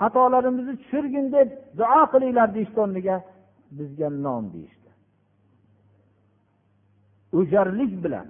xatolarimizni 0.00 0.74
tushirgin 0.80 1.26
deb 1.36 1.48
duo 1.78 2.02
qilinglar 2.12 2.48
deyishdi 2.56 2.78
o'rniga 2.84 3.16
bizga 3.78 4.08
non 4.24 4.44
deyishdi. 4.54 4.90
O'jarlik 7.38 7.92
bilan. 8.04 8.28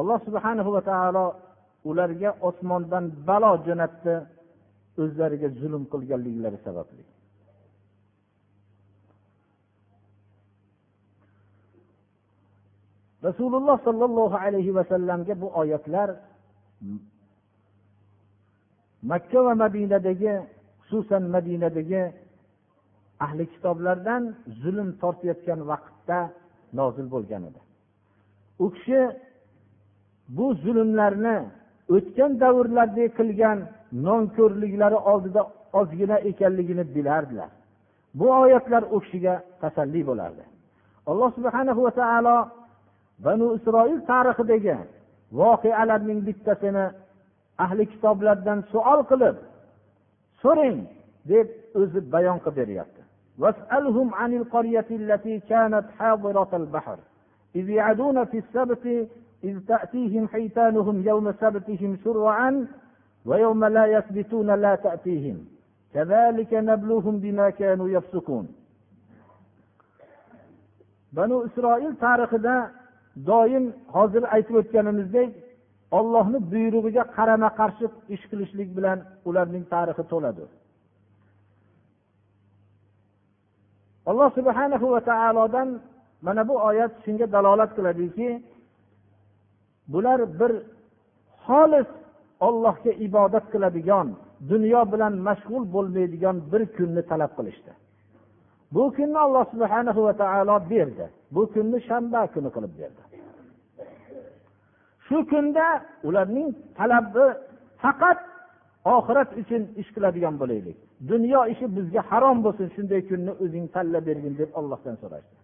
Alloh 0.00 0.18
subhanahu 0.26 0.70
va 0.76 0.82
taolo 0.90 1.24
ularga 1.90 2.30
osmondan 2.48 3.04
balo 3.28 3.52
jo'natdi 3.66 4.14
o'zlariga 5.02 5.48
zulm 5.60 5.82
qilganliklari 5.92 6.58
sababli. 6.66 7.02
Rasululloh 13.28 13.76
sollallohu 13.86 14.36
alayhi 14.44 14.74
vasallamga 14.78 15.34
bu 15.42 15.48
oyatlar 15.60 16.08
makka 19.02 19.40
va 19.46 19.54
madinadagi 19.54 20.34
xususan 20.88 21.24
madinadagi 21.34 22.02
ahli 23.24 23.44
kitoblardan 23.52 24.22
zulm 24.62 24.88
tortayotgan 25.00 25.60
vaqtda 25.70 26.18
nozil 26.78 27.06
bo'lgan 27.14 27.42
edi. 27.48 27.60
U 28.64 28.66
kishi 28.74 29.00
bu 30.36 30.46
zulmlarni 30.64 31.36
o'tgan 31.96 32.32
davrlarda 32.42 33.04
qilgan 33.18 33.58
nonko'rliklari 34.06 34.98
oldida 35.12 35.40
ozgina 35.80 36.16
ekanligini 36.30 36.84
bilardilar. 36.94 37.50
Bu 38.18 38.26
oyatlar 38.42 38.82
u 38.94 38.96
kishiga 39.04 39.34
tasalli 39.62 40.02
bo'lardi. 40.10 40.44
Alloh 41.10 41.30
subhana 41.36 41.72
va 41.86 41.90
taolo 42.00 42.36
banu 43.24 43.46
isroil 43.58 44.00
tarixidagi 44.10 44.76
voqealarning 45.40 46.20
bittasini 46.28 46.84
ahli 47.64 47.84
kitoblardan 47.92 48.58
savol 48.72 49.00
qilib 49.10 49.36
so'rang 50.42 50.78
deb 51.30 51.48
o'zi 51.80 52.00
bayon 52.14 52.38
qilib 52.44 52.58
beryapti. 52.60 53.00
واسألهم 53.40 54.14
عن 54.14 54.34
القرية 54.34 54.86
التي 54.90 55.40
كانت 55.40 55.84
حاضرة 55.98 56.50
البحر 56.56 56.98
إذ 57.56 57.68
يعدون 57.70 58.24
في 58.24 58.38
السبت 58.38 59.08
إذ 59.44 59.60
تأتيهم 59.68 60.28
حيتانهم 60.28 60.96
يوم 61.08 61.32
سبتهم 61.32 61.96
شرعا 62.04 62.66
ويوم 63.24 63.64
لا 63.64 63.86
يثبتون 63.86 64.50
لا 64.64 64.74
تأتيهم 64.74 65.44
كذلك 65.94 66.54
نبلوهم 66.54 67.18
بما 67.18 67.50
كانوا 67.50 67.88
يفسقون 67.88 68.46
banu 71.12 71.44
isroil 71.46 71.94
tarixida 72.04 72.56
doim 73.28 73.64
hozir 73.94 74.22
aytib 74.34 74.54
o'tganimizdek 74.60 75.30
ollohni 75.98 76.38
buyrug'iga 76.52 77.04
qarama 77.16 77.50
qarshi 77.60 77.86
ish 78.14 78.24
qilishlik 78.30 78.68
bilan 78.76 78.98
ularning 79.28 79.64
tarixi 79.74 80.04
to'ladi. 80.12 80.44
Alloh 84.10 84.30
subhanahu 84.38 84.86
va 84.94 85.00
taolodan 85.10 85.68
mana 86.26 86.42
bu 86.48 86.54
oyat 86.68 86.92
shunga 87.04 87.26
dalolat 87.34 87.70
qiladiki 87.76 88.28
bular 89.92 90.20
bir 90.40 90.52
xolis 91.46 91.88
ollohga 92.46 92.92
ibodat 93.06 93.44
qiladigan 93.52 94.08
dunyo 94.52 94.80
bilan 94.92 95.14
mashg'ul 95.28 95.64
bo'lmaydigan 95.74 96.36
bir 96.52 96.62
kunni 96.76 97.02
talab 97.10 97.32
qilishdi. 97.38 97.72
Bu 98.74 98.82
kunni 98.96 99.18
alloh 99.26 99.44
subhana 99.52 99.92
va 100.06 100.12
taolo 100.22 100.56
berdi. 100.72 101.06
Bu 101.34 101.42
kunni 101.52 101.78
shanba 101.88 102.20
kuni 102.34 102.50
qilib 102.56 102.72
berdi. 102.80 103.02
Shu 105.10 105.18
kunda 105.30 105.66
ularning 106.08 106.48
talabi 106.78 107.26
faqat 107.82 108.18
oxirat 108.96 109.30
uchun 109.40 109.62
ish 109.80 109.90
qiladigan 109.94 110.34
bo'laylik. 110.42 110.76
Dunyo 111.10 111.40
ishi 111.52 111.66
bizga 111.76 112.00
harom 112.10 112.38
bo'lsin 112.44 112.68
shunday 112.74 113.00
kunni 113.10 113.32
o'zing 113.44 113.66
tanlab 113.74 114.04
bergin 114.08 114.34
deb 114.40 114.50
ollohdan 114.58 114.96
so'rashdi. 115.02 115.34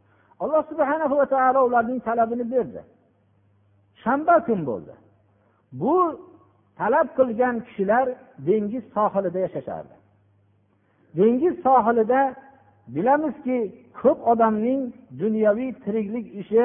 Alloh 0.42 0.62
subhana 0.70 1.06
va 1.20 1.26
taolo 1.34 1.60
ularning 1.68 2.00
talabini 2.08 2.44
berdi. 2.54 2.80
Shanba 4.02 4.36
kun 4.46 4.60
bo'ldi. 4.70 4.94
Bu 5.80 5.96
talab 6.78 7.08
qilgan 7.18 7.56
kishilar 7.66 8.06
dengiz 8.48 8.84
sohilida 8.96 9.38
yashashardi. 9.46 9.94
Dengiz 11.18 11.54
sohilida 11.66 12.20
bilamizki 12.94 13.58
ko'p 14.00 14.18
odamning 14.32 14.80
dunyoviy 15.22 15.70
tiriklik 15.84 16.26
ishi 16.42 16.64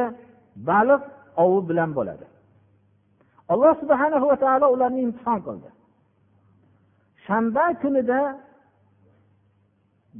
baliq 0.69 1.01
ovi 1.43 1.61
bilan 1.69 1.89
bo'ladi. 1.97 2.25
Alloh 3.51 3.73
subhana 3.81 4.17
va 4.31 4.35
taolo 4.43 4.67
ularni 4.75 5.01
imtihon 5.07 5.39
qildi. 5.47 5.69
Shanba 7.25 7.65
kunida 7.81 8.19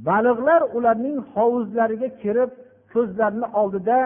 baliqlar 0.08 0.62
ularning 0.78 1.18
hovuzlariga 1.34 2.10
kirib 2.22 2.52
ko'zlarini 2.94 3.48
oldida 3.62 3.98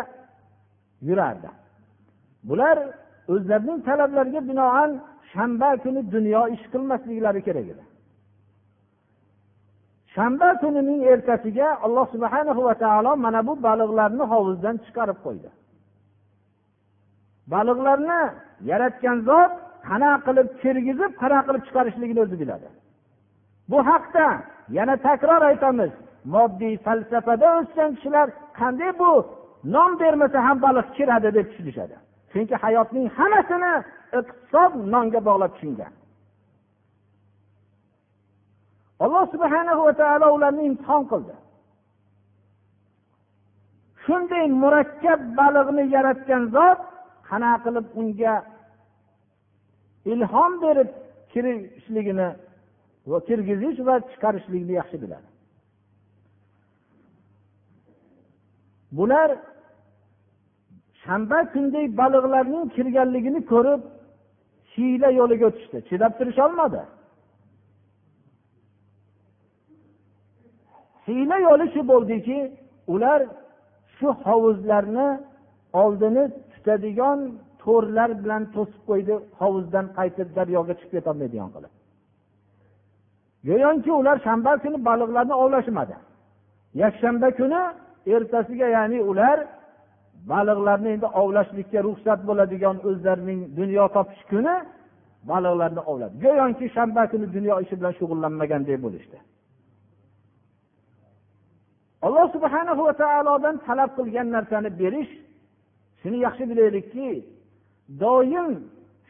yurardi. 1.07 1.49
Bular 2.49 2.77
o'zlarining 3.33 3.79
talablariga 3.87 4.41
binoan 4.49 4.91
shanba 5.31 5.69
kuni 5.83 6.01
dunyo 6.15 6.41
ish 6.55 6.65
qilmasliklari 6.73 7.41
kerak 7.47 7.67
edi. 7.73 7.83
Shanba 10.15 10.49
kunining 10.61 11.01
ertasiga 11.13 11.67
alloh 11.85 12.05
subhana 12.13 12.51
va 12.67 12.75
taolo 12.83 13.11
mana 13.25 13.39
bu 13.47 13.53
baliqlarni 13.67 14.25
hovuzdan 14.31 14.75
chiqarib 14.85 15.17
qo'ydi. 15.25 15.49
Baliqlarni 17.53 18.21
yaratgan 18.69 19.17
zot 19.29 19.51
qanaqa 19.89 20.19
qilib 20.27 20.47
kirgizib 20.61 21.11
qanaqa 21.21 21.45
qilib 21.47 21.63
chiqarishligini 21.67 22.19
o'zi 22.25 22.35
biladi. 22.41 22.67
Bu 23.71 23.77
haqda 23.89 24.27
yana 24.77 24.95
takror 25.07 25.41
aytamiz. 25.51 25.91
Moddiy 26.33 26.75
falsafada 26.85 27.47
o'sgan 27.59 27.89
kishilar 27.95 28.27
qanday 28.59 28.91
bu 29.01 29.11
nom 29.75 29.91
bermasa 30.01 30.37
ham 30.47 30.57
baliq 30.65 30.87
kiradi 30.97 31.29
deb 31.37 31.45
tushunishadi. 31.51 31.95
Chunki 32.31 32.55
hayotning 32.63 33.07
hammasini 33.17 33.73
iqtisod 34.19 34.71
nonga 34.93 35.19
bog'lab 35.27 35.51
tushungan. 35.55 35.93
Alloh 39.03 39.25
subhana 39.33 39.73
va 39.87 39.93
taolo 40.01 40.27
ularni 40.35 40.63
imtihon 40.69 41.03
qildi. 41.11 41.35
Shunday 44.03 44.45
murakkab 44.63 45.19
baliqni 45.39 45.83
yaratgan 45.95 46.43
zot 46.55 46.79
qanaqa 47.29 47.57
qilib 47.65 47.85
unga 47.99 48.33
ilhom 50.11 50.51
berib 50.63 50.89
kirishligini 51.31 52.29
va 53.11 53.17
kirgizish 53.27 53.79
va 53.87 53.95
chiqarishlikni 54.11 54.73
yaxshi 54.81 54.97
biladi. 55.03 55.27
Bular 58.97 59.29
shanba 61.03 61.39
kunday 61.53 61.85
baliqlarning 61.99 62.65
kirganligini 62.75 63.41
ko'rib 63.51 63.81
hiyla 64.73 65.09
yo'liga 65.19 65.45
o'tishdi 65.49 65.77
chidab 65.89 66.11
turisholmadi 66.19 66.81
hiyla 71.07 71.37
yo'li 71.47 71.65
shu 71.73 71.81
bo'ldiki 71.91 72.37
ular 72.93 73.19
shu 73.97 74.07
hovuzlarni 74.25 75.07
oldini 75.83 76.23
tutadigan 76.65 77.19
to'rlar 77.63 78.09
bilan 78.23 78.43
to'sib 78.55 78.81
qo'ydi 78.89 79.13
hovuzdan 79.39 79.85
qaytib 79.97 80.29
daryoga 80.37 80.73
chiqib 80.79 80.91
ketolmaydigan 80.95 81.49
qilib. 81.55 81.73
Go'yoki 83.47 83.91
ular 83.99 84.17
shanba 84.27 84.51
kuni 84.63 84.77
baliqlarni 84.87 85.35
ovlashmadi. 85.43 85.95
Yakshanba 86.81 87.29
kuni 87.39 87.61
ertasiga 88.15 88.67
ya'ni 88.77 88.99
ular 89.11 89.37
baliqlarni 90.31 90.89
endi 90.95 91.07
ovlashlikka 91.21 91.79
ruxsat 91.87 92.19
bo'ladigan 92.29 92.75
o'zlarining 92.89 93.39
dunyo 93.59 93.83
topish 93.95 94.23
kuni 94.31 94.55
baliqlarni 95.29 95.81
ovladi. 95.91 96.13
Go'yoki 96.23 96.65
shanba 96.75 97.03
kuni 97.11 97.25
dunyo 97.35 97.55
ishi 97.63 97.75
bilan 97.79 97.93
shug'ullanmagandek 97.99 98.77
bo'lishdi. 98.85 99.17
Alloh 102.05 102.25
subhana 102.35 102.73
va 102.79 102.93
taolodan 103.03 103.55
talab 103.67 103.91
qilgan 103.97 104.27
narsani 104.35 104.69
berish 104.81 105.11
shuni 106.05 106.17
yaxshi 106.25 106.43
bilaylikki 106.51 107.09
doim 108.01 108.51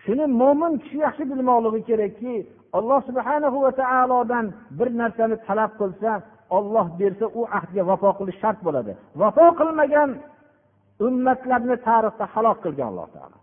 shuni 0.04 0.26
mo'min 0.42 0.74
kishi 0.82 0.98
yaxshi 1.08 1.24
bilmoqligi 1.32 1.82
kerakki 1.90 2.36
alloh 2.78 3.00
subhana 3.10 3.48
va 3.66 3.72
taolodan 3.82 4.46
bir 4.78 4.88
narsani 5.02 5.36
talab 5.48 5.72
qilsa 5.82 6.12
olloh 6.58 6.88
bersa 7.00 7.26
u 7.40 7.42
ahdga 7.58 7.82
vafo 7.90 8.10
qilish 8.20 8.40
shart 8.44 8.60
bo'ladi. 8.66 8.92
Vafo 9.22 9.46
qilmagan 9.60 10.10
ummatlarni 11.08 11.76
tarixda 11.88 12.26
halok 12.34 12.58
qilgan 12.66 12.88
alloh 12.92 13.08
taolo. 13.16 13.38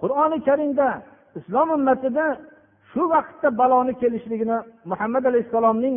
Qur'oni 0.00 0.38
karimda 0.48 0.88
islom 1.38 1.68
ummatida 1.76 2.26
shu 2.90 3.02
vaqtda 3.14 3.48
baloni 3.60 3.92
kelishligini 4.02 4.56
muhammad 4.90 5.24
alayhissalomning 5.30 5.96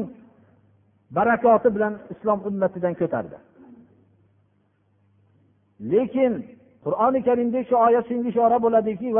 barakoti 1.18 1.70
bilan 1.76 1.94
islom 2.14 2.40
ummatidan 2.50 2.94
ko'tardi. 3.02 3.38
Lekin 5.80 6.44
qur'oni 6.86 7.24
karimda 7.24 7.64
shu 7.64 7.76
oyat 7.76 8.06
shunga 8.08 8.30
ishora 8.30 8.60
bo'ladiki 8.60 9.14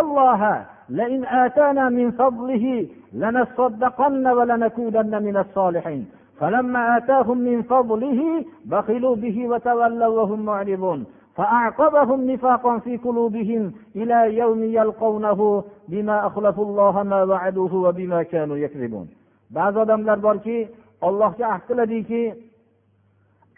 الله 0.00 0.66
لئن 0.88 1.24
آتانا 1.24 1.88
من 1.88 2.10
فضله 2.10 2.86
لنصدقن 3.12 4.26
ولنكونن 4.26 5.22
من 5.22 5.36
الصالحين. 5.36 6.06
فلما 6.40 6.96
آتاهم 6.96 7.38
من 7.38 7.62
فضله 7.62 8.44
بخلوا 8.64 9.16
به 9.16 9.48
وتولوا 9.48 10.06
وهم 10.06 10.40
معرضون. 10.40 11.04
فأعقبهم 11.36 12.30
نفاقا 12.30 12.78
في 12.78 12.96
قلوبهم 12.96 13.72
إلى 13.96 14.36
يوم 14.38 14.62
يلقونه 14.62 15.64
بما 15.88 16.26
أخلفوا 16.26 16.64
الله 16.64 17.02
ما 17.02 17.22
وعدوه 17.22 17.74
وبما 17.74 18.22
كانوا 18.22 18.56
يكذبون. 18.56 19.08
ba'zi 19.50 19.78
odamlar 19.78 20.18
borki 20.22 20.68
ollohga 21.00 21.46
ahd 21.46 21.62
qiladiki 21.68 22.34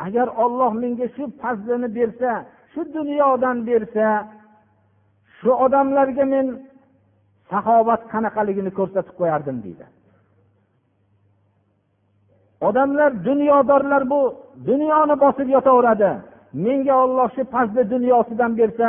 agar 0.06 0.28
olloh 0.44 0.72
menga 0.82 1.06
shu 1.16 1.24
fazlini 1.40 1.88
bersa 1.98 2.30
shu 2.72 2.80
dunyodan 2.98 3.56
bersa 3.68 4.06
shu 5.38 5.50
odamlarga 5.64 6.24
men 6.34 6.46
saxovat 7.50 8.02
qanaqaligini 8.12 8.70
ko'rsatib 8.78 9.14
qo'yardim 9.20 9.58
deydi. 9.64 9.86
Odamlar 12.68 13.10
dunyodorlar 13.28 14.02
bu 14.12 14.20
dunyoni 14.68 15.14
bosib 15.24 15.48
yotaveradi. 15.56 16.10
Menga 16.64 16.94
olloh 17.04 17.28
shu 17.36 17.42
fazli 17.54 17.82
dunyosidan 17.94 18.52
bersa 18.60 18.88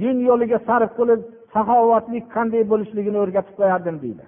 din 0.00 0.16
yo'liga 0.28 0.58
sarf 0.68 0.90
qilib 0.98 1.20
saxovatlik 1.54 2.24
qanday 2.34 2.62
bo'lishligini 2.72 3.18
o'rgatib 3.24 3.54
qo'yardim 3.60 3.96
deydi. 4.04 4.24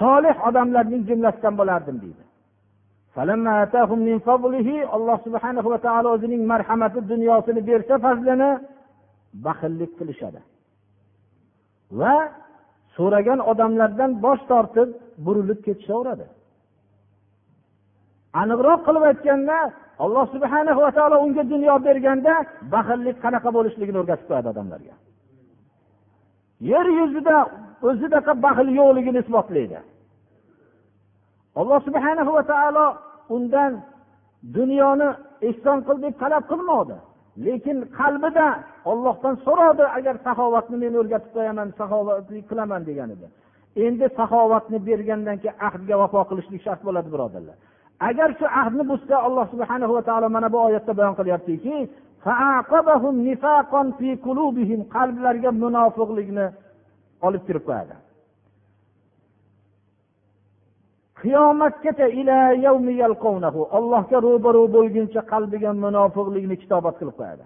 Solih 0.00 0.36
odamlarning 0.48 1.02
jumlasidan 1.08 1.54
bo'lardim 1.60 1.96
deydi. 2.04 2.22
Alloh 4.96 5.18
subhana 5.26 5.60
va 5.72 5.78
taolo 5.86 6.08
o'zining 6.16 6.42
marhamati 6.52 7.00
dunyosini 7.12 7.60
bersa 7.70 7.94
fazlini 8.04 8.50
baxillik 9.46 9.92
qilishadi. 9.98 10.40
Va 12.00 12.14
so'ragan 12.96 13.40
odamlardan 13.50 14.10
bosh 14.24 14.42
tortib 14.50 14.88
burilib 15.24 15.60
ketishaveradi. 15.66 16.26
Aniqroq 18.40 18.80
qilib 18.86 19.02
aytganda 19.10 19.58
alloh 20.04 20.24
subhana 20.34 20.72
va 20.82 20.90
taolo 20.96 21.16
unga 21.26 21.42
dunyo 21.52 21.74
berganda 21.86 22.34
baxillik 22.74 23.16
qanaqa 23.24 23.48
bo'lishligini 23.56 23.98
o'rgatib 24.02 24.26
qo'yadi 24.30 24.48
odamlarga. 24.52 24.94
Yer 26.70 26.86
yuzida 26.98 27.36
o'zidaqa 27.88 28.32
baxil 28.44 28.68
yo'qligini 28.80 29.18
isbotlaydi. 29.24 29.78
Alloh 31.60 31.78
subhana 31.86 32.22
va 32.36 32.42
taolo 32.52 32.86
undan 33.36 33.72
dunyoni 34.56 35.08
ehson 35.48 35.78
qil 35.86 35.96
deb 36.04 36.14
talab 36.22 36.44
qilmadi. 36.52 36.96
Lekin 37.46 37.78
qalbida 37.98 38.46
ollohdan 38.90 39.34
so'radi 39.46 39.84
agar 39.98 40.14
saxovatni 40.26 40.76
men 40.84 40.92
o'rgatib 41.00 41.30
qo'yaman 41.36 41.68
saxovatlik 41.80 42.44
qilaman 42.50 42.82
degan 42.90 43.10
edi 43.16 43.26
endi 43.86 44.06
saxovatni 44.18 44.78
bergandan 44.88 45.36
keyin 45.42 45.56
ahdga 45.68 45.94
vafo 46.02 46.20
qilishlik 46.30 46.60
shart 46.66 46.80
bo'ladi 46.86 47.08
birodarlar. 47.14 47.56
Agar 48.08 48.30
shu 48.38 48.46
ahdni 48.60 48.84
buzsa 48.90 49.16
alloh 49.26 49.44
subhana 49.52 49.86
va 49.94 50.02
taolo 50.08 50.28
mana 50.36 50.48
bu 50.54 50.58
oyatda 50.68 50.92
bayon 50.98 51.14
qilyaptiki 51.20 51.76
qalblariga 54.94 55.50
munofiqlikni 55.64 56.46
olib 57.26 57.42
kirib 57.48 57.64
qo'yadi. 57.68 57.94
Qiyomatgacha 61.20 62.06
ollohga 63.78 64.18
ro'baru 64.26 64.62
bo'lguncha 64.76 65.20
qalbiga 65.32 65.70
munofiqlikni 65.84 66.56
kitobat 66.62 66.94
qilib 67.00 67.16
qo'yadi. 67.20 67.44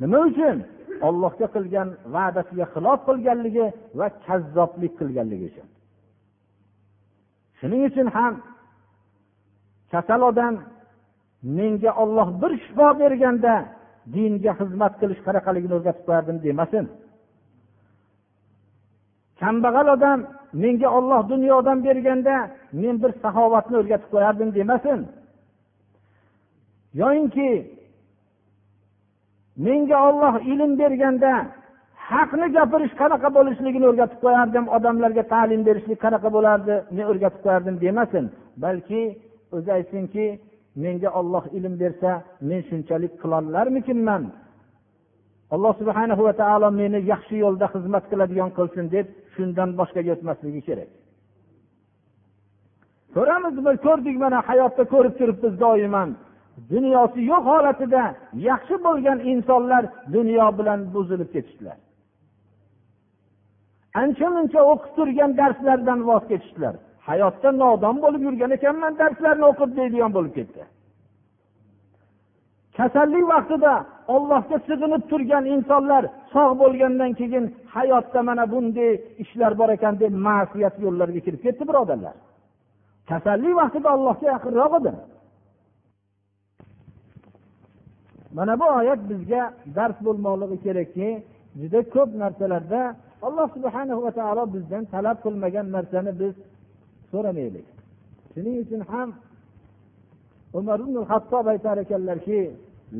Nima 0.00 0.18
uchun? 0.28 0.56
Ollohga 1.08 1.46
qilgan 1.54 1.88
va'dasiga 2.14 2.66
xilof 2.74 2.98
qilganligi 3.08 3.66
va 3.98 4.06
kazzoblik 4.26 4.92
qilganligi 5.00 5.46
uchun. 5.50 5.68
Shuning 7.58 7.82
uchun 7.88 8.06
ham 8.16 8.34
kasal 9.92 10.20
odam 10.30 10.54
menga 11.58 11.90
olloh 12.02 12.28
bir 12.42 12.52
shifo 12.64 12.88
berganda 13.00 13.54
dinga 14.14 14.52
xizmat 14.60 14.92
qilish 15.00 15.20
qanaqaligini 15.26 15.74
o'rgatib 15.78 16.04
qo'yardim 16.08 16.36
demasin. 16.46 16.84
Kambag'al 19.40 19.88
odam 19.96 20.18
menga 20.62 20.88
olloh 20.98 21.20
dunyodan 21.32 21.78
berganda 21.86 22.36
men 22.82 22.94
bir 23.02 23.12
saxovatni 23.22 23.76
o'rgatib 23.80 24.08
qo'yardim 24.14 24.50
demasin. 24.58 25.00
Yoyinki 27.00 27.50
menga 29.66 29.98
olloh 30.08 30.34
ilm 30.52 30.72
berganda 30.82 31.32
haqni 32.10 32.46
gapirish 32.56 32.94
qanaqa 33.00 33.28
bo'lishligini 33.36 33.86
o'rgatib 33.90 34.20
qo'yardim 34.24 34.64
odamlarga 34.76 35.24
ta'lim 35.32 35.62
berishlik 35.68 35.98
qanaqa 36.04 36.28
bo'lardi 36.36 36.74
men 36.96 37.04
o'rgatib 37.10 37.40
qo'yardim 37.44 37.76
demasin. 37.84 38.24
Balki 38.64 39.02
o'zi 39.56 39.70
aytsinki 39.78 40.26
menga 40.82 41.10
olloh 41.20 41.44
ilm 41.58 41.74
bersa 41.82 42.10
men 42.48 42.60
shunchalik 42.68 43.12
qilollarmikinman? 43.22 44.22
Alloh 45.54 45.72
subhana 45.80 46.14
va 46.28 46.32
taolo 46.42 46.68
meni 46.80 46.98
yaxshi 47.12 47.36
yo'lda 47.44 47.66
xizmat 47.74 48.04
qiladigan 48.10 48.50
qilsin 48.58 48.86
deb 48.94 49.06
shundan 49.34 49.70
boshqaga 49.80 50.10
o'tmasligi 50.16 50.60
kerak. 50.68 50.90
Ko'ramiz 53.14 53.54
ko'rdik 53.86 54.16
mana 54.24 54.38
hayotda 54.48 54.84
ko'rib 54.94 55.14
turibmiz 55.20 55.54
doiman. 55.64 56.10
Dunyosi 56.72 57.20
yo'q 57.30 57.42
holatida 57.52 58.02
yaxshi 58.50 58.76
bo'lgan 58.86 59.18
insonlar 59.32 59.82
dunyo 60.16 60.46
bilan 60.58 60.80
buzilib 60.94 61.30
ketishdilar. 61.34 61.78
Ancha 64.02 64.28
muncha 64.36 64.60
o'qib 64.72 64.92
turgan 64.96 65.30
darslardan 65.40 66.00
voz 66.08 66.24
kechishdilar. 66.30 66.74
Hayotda 67.08 67.50
nodon 67.62 67.96
bo'lib 68.04 68.22
yurgan 68.26 68.50
ekanman 68.58 68.92
darslarni 69.02 69.44
o'qib 69.50 69.70
deydigan 69.78 70.10
bo'lib 70.16 70.32
ketdi. 70.38 70.62
Kasallik 72.78 73.24
vaqtida 73.32 73.72
ollohga 74.14 74.56
sig'inib 74.68 75.02
turgan 75.10 75.44
insonlar 75.54 76.02
sog' 76.32 76.52
bo'lgandan 76.62 77.12
keyin 77.20 77.44
hayotda 77.74 78.20
mana 78.28 78.44
bunday 78.52 78.90
ishlar 79.22 79.52
bor 79.60 79.70
ekan 79.76 79.94
deb 80.02 80.12
ma'siyat 80.26 80.74
yo'llariga 80.84 81.20
kirib 81.26 81.40
ketdi 81.46 81.62
birodarlar. 81.70 82.16
Kasallik 83.10 83.54
vaqtida 83.60 83.88
allohga 83.96 84.26
yaqinroq 84.34 84.72
edi 84.80 84.92
mana 88.36 88.54
bu 88.60 88.66
oyat 88.80 89.00
bizga 89.10 89.42
dars 89.76 89.96
bo'lmoqligi 90.06 90.58
kerakki 90.66 91.08
juda 91.60 91.80
ko'p 91.94 92.10
narsalarda 92.22 92.82
alloh 93.26 93.46
subhana 93.56 93.94
va 94.04 94.10
taolo 94.18 94.44
bizdan 94.54 94.84
talab 94.94 95.18
qilmagan 95.24 95.66
narsani 95.76 96.12
biz 96.20 96.34
so'ramaylik. 97.10 97.66
Shuning 98.32 98.56
uchun 98.64 98.82
ham 98.90 99.08
umar 100.58 100.78
ibn 100.84 100.96
hattob 101.10 101.46
aytar 101.52 101.76
ekanlarki 101.84 102.40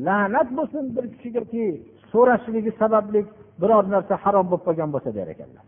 la'nat 0.06 0.48
bo'lsin 0.58 0.84
bir 0.96 1.04
kishigaki 1.12 1.64
so'rashligi 2.12 2.72
sababli 2.80 3.20
biror 3.60 3.84
narsa 3.94 4.14
harom 4.22 4.46
bo'lib 4.50 4.64
qolgan 4.66 4.90
bo'lsa 4.94 5.10
der 5.18 5.28
ekanlar 5.36 5.64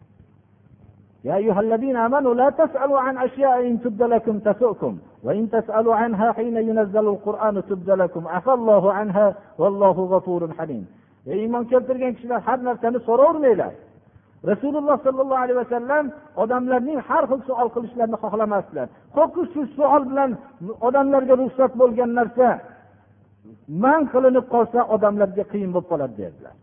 يا 1.28 1.36
أيها 1.42 1.60
الذين 1.66 1.96
آمنوا 1.96 2.34
لا 2.40 2.48
تسألوا 2.50 3.00
عن 3.06 3.14
أشياء 3.18 3.56
إن 3.68 3.74
تبد 3.84 4.02
لكم 4.02 4.38
تسؤكم 4.38 4.92
وإن 5.26 5.50
تسألوا 5.50 5.94
عنها 5.94 6.32
حين 6.32 6.56
ينزل 6.56 7.06
القرآن 7.14 7.62
تبد 7.70 7.90
لكم 7.90 8.28
عفى 8.28 8.52
الله 8.58 8.92
عنها 8.92 9.26
والله 9.60 9.96
غفور 10.14 10.40
حليم 10.58 10.86
iymon 11.26 11.64
keltirgan 11.70 12.12
kishilar 12.16 12.40
har 12.46 12.58
narsani 12.68 12.98
so'ravermanglar 13.08 13.72
rasululloh 14.50 14.96
sollallohu 15.06 15.42
alayhi 15.44 15.58
vasallam 15.64 16.04
odamlarning 16.42 16.98
har 17.08 17.24
xil 17.30 17.40
savol 17.48 17.68
qilishlarini 17.74 18.18
xohlamasdilar 18.24 18.86
ho'kiz 19.16 19.46
shu 19.54 19.62
savol 19.78 20.02
bilan 20.10 20.30
odamlarga 20.88 21.34
ruxsat 21.42 21.72
bo'lgan 21.80 22.10
narsa 22.18 22.48
man 23.83 24.01
qilinib 24.11 24.45
qolsa 24.53 24.79
odamlarga 24.95 25.43
qiyin 25.51 25.71
bo'lib 25.73 25.87
qoladi 25.91 26.15
dedilar. 26.23 26.55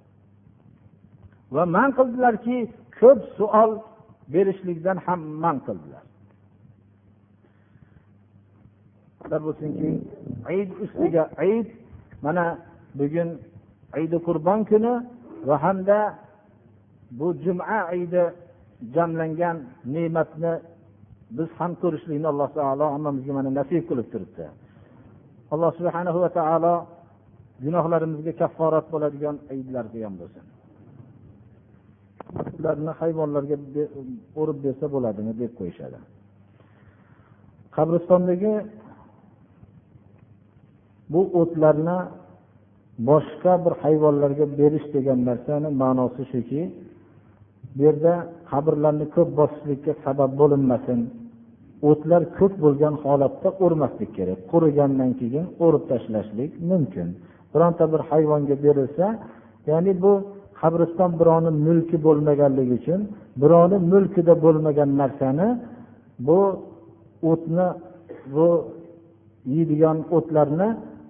Va 1.54 1.62
man 1.76 1.88
qildilarki 1.98 2.56
ko'p 3.00 3.18
savol 3.38 3.70
berishlikdan 4.34 4.96
ham 5.06 5.20
man 5.42 5.56
qildilar. 5.66 6.04
Bo'lsinki 9.46 9.88
id 10.60 10.70
ustiga 10.84 11.24
id 11.54 11.66
mana 12.24 12.44
bugun 12.98 13.28
idi 14.02 14.18
qurbon 14.26 14.60
kuni 14.70 14.94
va 15.48 15.56
hamda 15.64 15.98
bu 17.18 17.26
juma 17.44 17.80
idi 18.02 18.24
jamlangan 18.94 19.56
ne'matni 19.94 20.52
biz 21.36 21.48
ham 21.58 21.72
ko'rishlikni 21.82 22.28
alloh 22.32 22.48
taolo 22.58 22.86
hammamizga 22.94 23.32
mana 23.38 23.50
nasib 23.58 23.82
qilib 23.88 24.08
turibdi. 24.12 24.44
Alloh 25.52 25.70
subhana 25.78 26.10
va 26.24 26.30
taolo 26.38 26.74
gunohlarimizga 27.64 28.32
kafforat 28.40 28.86
bo'ladigan 28.92 29.36
aydlarga 29.52 29.98
ham 30.06 30.14
bo'lsin. 30.20 30.44
Ularni 32.58 32.92
hayvonlarga 33.00 33.56
o'rib 34.40 34.58
bersa 34.64 34.86
bo'ladimi 34.94 35.32
deb 35.42 35.52
qo'yishadi. 35.58 35.98
Qabristondagi 37.76 38.52
bu 41.12 41.20
o'tlarni 41.40 41.98
boshqa 43.10 43.52
bir 43.64 43.72
hayvonlarga 43.82 44.46
berish 44.60 44.86
degan 44.96 45.18
narsani 45.28 45.68
ma'nosi 45.82 46.22
shuki 46.32 46.62
bu 47.76 47.80
yerda 47.86 48.12
qabrlarni 48.50 49.06
ko'p 49.16 49.28
bosishlikka 49.38 49.92
sabab 50.04 50.30
bo'linmasin 50.40 50.98
o'tlar 51.88 52.22
ko'p 52.38 52.54
bo'lgan 52.64 52.94
holatda 53.04 53.48
o'rmaslik 53.64 54.10
kerak. 54.18 54.38
Qurigandan 54.52 55.10
keyin 55.20 55.46
o'rib 55.64 55.84
tashlashlik 55.90 56.50
mumkin. 56.70 57.08
Bironta 57.52 57.84
bir 57.92 58.00
hayvonga 58.10 58.56
berilsa 58.64 59.06
ya'ni 59.70 59.92
bu 60.04 60.12
qabriston 60.60 61.10
birovni 61.20 61.50
mulki 61.66 61.96
bo'lmaganligi 62.06 62.74
uchun 62.80 63.00
birovni 63.42 63.78
mulkida 63.92 64.34
bo'lmagan 64.44 64.90
narsani 65.00 65.48
bu 66.26 66.40
o'tni 67.30 67.66
bu 68.34 68.48
yeydigan 69.54 69.98
o'tlarni 70.16 70.68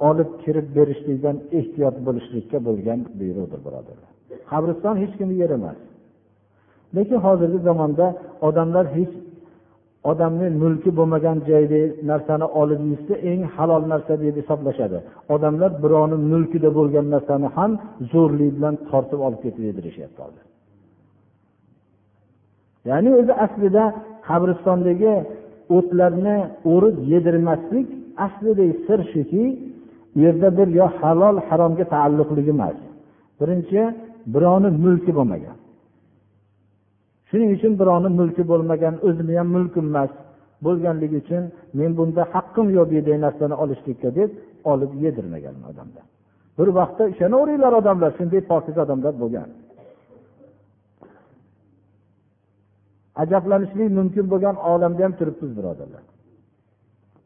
olib 0.08 0.30
kirib 0.42 0.66
berishlikdan 0.76 1.36
ehtiyot 1.58 1.96
bo'lishlikka 2.06 2.58
bo'lgan 2.68 3.00
buyruqdir 3.20 3.60
birodarlar. 3.66 4.10
Qabriston 4.50 4.94
hech 5.02 5.14
kimni 5.18 5.36
yeri 5.42 5.54
emas. 5.60 5.78
Lekin 6.96 7.18
hozirgi 7.26 7.58
zamonda 7.68 8.06
odamlar 8.48 8.86
hech 8.96 9.12
odamni 10.10 10.48
mulki 10.62 10.90
bo'lmagan 10.98 11.38
joyda 11.50 11.80
narsani 12.10 12.46
olib 12.60 12.80
yeyishsa 12.86 13.14
eng 13.30 13.42
halol 13.54 13.82
narsa 13.92 14.12
deb 14.24 14.34
hisoblashadi. 14.40 14.98
Odamlar 15.34 15.70
birovni 15.82 16.16
mulkida 16.32 16.70
bo'lgan 16.78 17.06
narsani 17.14 17.48
ham 17.56 17.70
zo'rlik 18.12 18.50
bilan 18.56 18.74
tortib 18.90 19.20
olib 19.26 19.40
ketib 19.44 19.62
yedirishyapti 19.68 20.20
hozir 20.26 20.44
ya'ni 22.88 23.10
o'zi 23.20 23.32
aslida 23.44 23.84
qabristondagi 24.28 25.14
o'tlarni 25.76 26.36
o'rib 26.72 26.96
yedirmaslik 27.12 27.86
aslidagi 28.26 28.74
sir 28.86 29.00
shuki 29.12 29.44
u 30.16 30.18
yerda 30.24 30.48
bir 30.58 30.68
yo 30.80 30.86
halol 31.00 31.36
haromga 31.48 31.84
taalluqligi 31.94 32.52
emas. 32.56 32.78
Birinchi 33.40 33.80
birovni 34.34 34.68
mulki 34.84 35.12
bo'lmagan. 35.18 35.56
Shuning 37.30 37.50
uchun 37.56 37.72
birovni 37.80 38.10
mulki 38.20 38.42
bo'lmagan 38.50 38.94
o'zimni 39.06 39.34
ham 39.40 39.48
mulkim 39.56 39.86
emas. 39.92 40.10
Bo'lganligi 40.66 41.16
uchun 41.22 41.42
men 41.78 41.90
bunda 41.98 42.22
haqqim 42.34 42.66
yo'q 42.76 42.88
bunday 42.92 43.16
narsani 43.26 43.54
olishlikka 43.62 44.08
deb 44.18 44.30
olib 44.72 44.92
yedirmagan 45.04 45.56
odamlar. 45.70 46.04
Bir 46.58 46.68
vaqtda 46.78 47.04
ishonaveringlar 47.12 47.72
odamlar 47.80 48.10
shunday 48.18 48.40
pokiza 48.50 48.80
odamlar 48.86 49.14
bo'lgan. 49.22 49.48
Ajablanishlik 53.22 53.88
mumkin 53.98 54.24
bo'lgan 54.32 54.56
olamda 54.72 55.00
ham 55.06 55.14
turibmiz 55.18 55.52
birodarlar. 55.58 56.04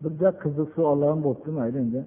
Bitta 0.04 0.28
qiziq 0.42 0.68
savollar 0.76 1.08
ham 1.12 1.20
bo'libdi 1.26 1.50
mayli 1.58 1.78
endi 1.84 2.00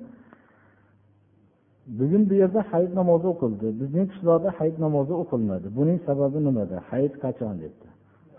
bugun 1.87 2.29
bu 2.29 2.33
yerda 2.33 2.61
hayit 2.71 2.93
namozi 2.99 3.27
o'qildi. 3.33 3.67
Bizning 3.81 4.05
qishloqda 4.11 4.49
hayit 4.59 4.77
namozi 4.85 5.13
o'qilmadi. 5.21 5.67
Buning 5.77 5.99
sababi 6.07 6.39
nimada? 6.47 6.77
Hayit 6.89 7.13
qachon 7.23 7.55
debdi? 7.63 7.87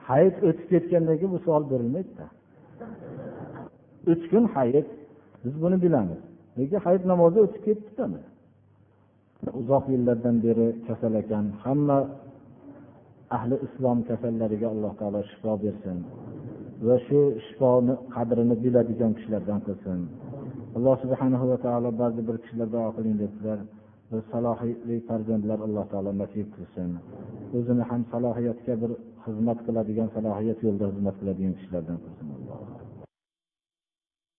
Hayit 0.09 0.37
o'tib 0.49 0.67
ketgandan 0.73 1.17
keyin 1.21 1.33
bu 1.37 1.41
savol 1.47 1.65
berilmaydida. 1.73 2.27
Uch 4.13 4.25
kun 4.31 4.45
hayit 4.57 4.89
biz 5.45 5.55
buni 5.63 5.77
bilamiz. 5.85 6.21
Lekin 6.59 6.81
hayit 6.87 7.05
namozi 7.13 7.39
o'tib 7.45 7.63
ketdidami? 7.67 8.23
Uzoq 9.61 9.85
yillardan 9.95 10.37
beri 10.45 10.67
kasal 10.87 11.15
ekan. 11.23 11.45
Hamma 11.65 11.99
ahli 13.37 13.57
islom 13.67 13.99
kasallariga 14.09 14.67
alloh 14.75 14.93
taolo 15.01 15.21
shifo 15.31 15.53
bersin 15.65 15.99
va 16.87 16.97
shu 17.07 17.21
shifoni 17.47 17.95
qadrini 18.15 18.57
biladigan 18.65 19.13
kishilardan 19.17 19.61
qilsin. 19.67 20.01
Alloh 20.77 20.95
subhanahu 21.05 21.45
va 21.51 21.57
taolo 21.67 21.91
ba'zi 22.03 22.21
bir 22.29 22.37
kishilar 22.43 22.69
duo 22.75 22.89
qiling 22.97 23.17
debdilar. 23.23 23.59
Bir 24.11 24.21
salohiyli 24.33 24.97
farzandlar 25.09 25.59
alloh 25.67 25.85
taolo 25.93 26.11
nasib 26.23 26.47
qilsin. 26.55 26.89
O'zini 27.59 27.85
ham 27.91 28.03
salohiyatga 28.13 28.75
bir 28.83 28.91
xizmat 29.25 29.59
qiladigan 29.67 30.09
salohiyat 30.17 30.59
yo'lida 30.67 30.87
xizmat 30.93 31.15
qiladigan 31.21 31.53
kishilardan 31.59 31.99
qilsin 32.05 32.29
alloh. 32.37 32.76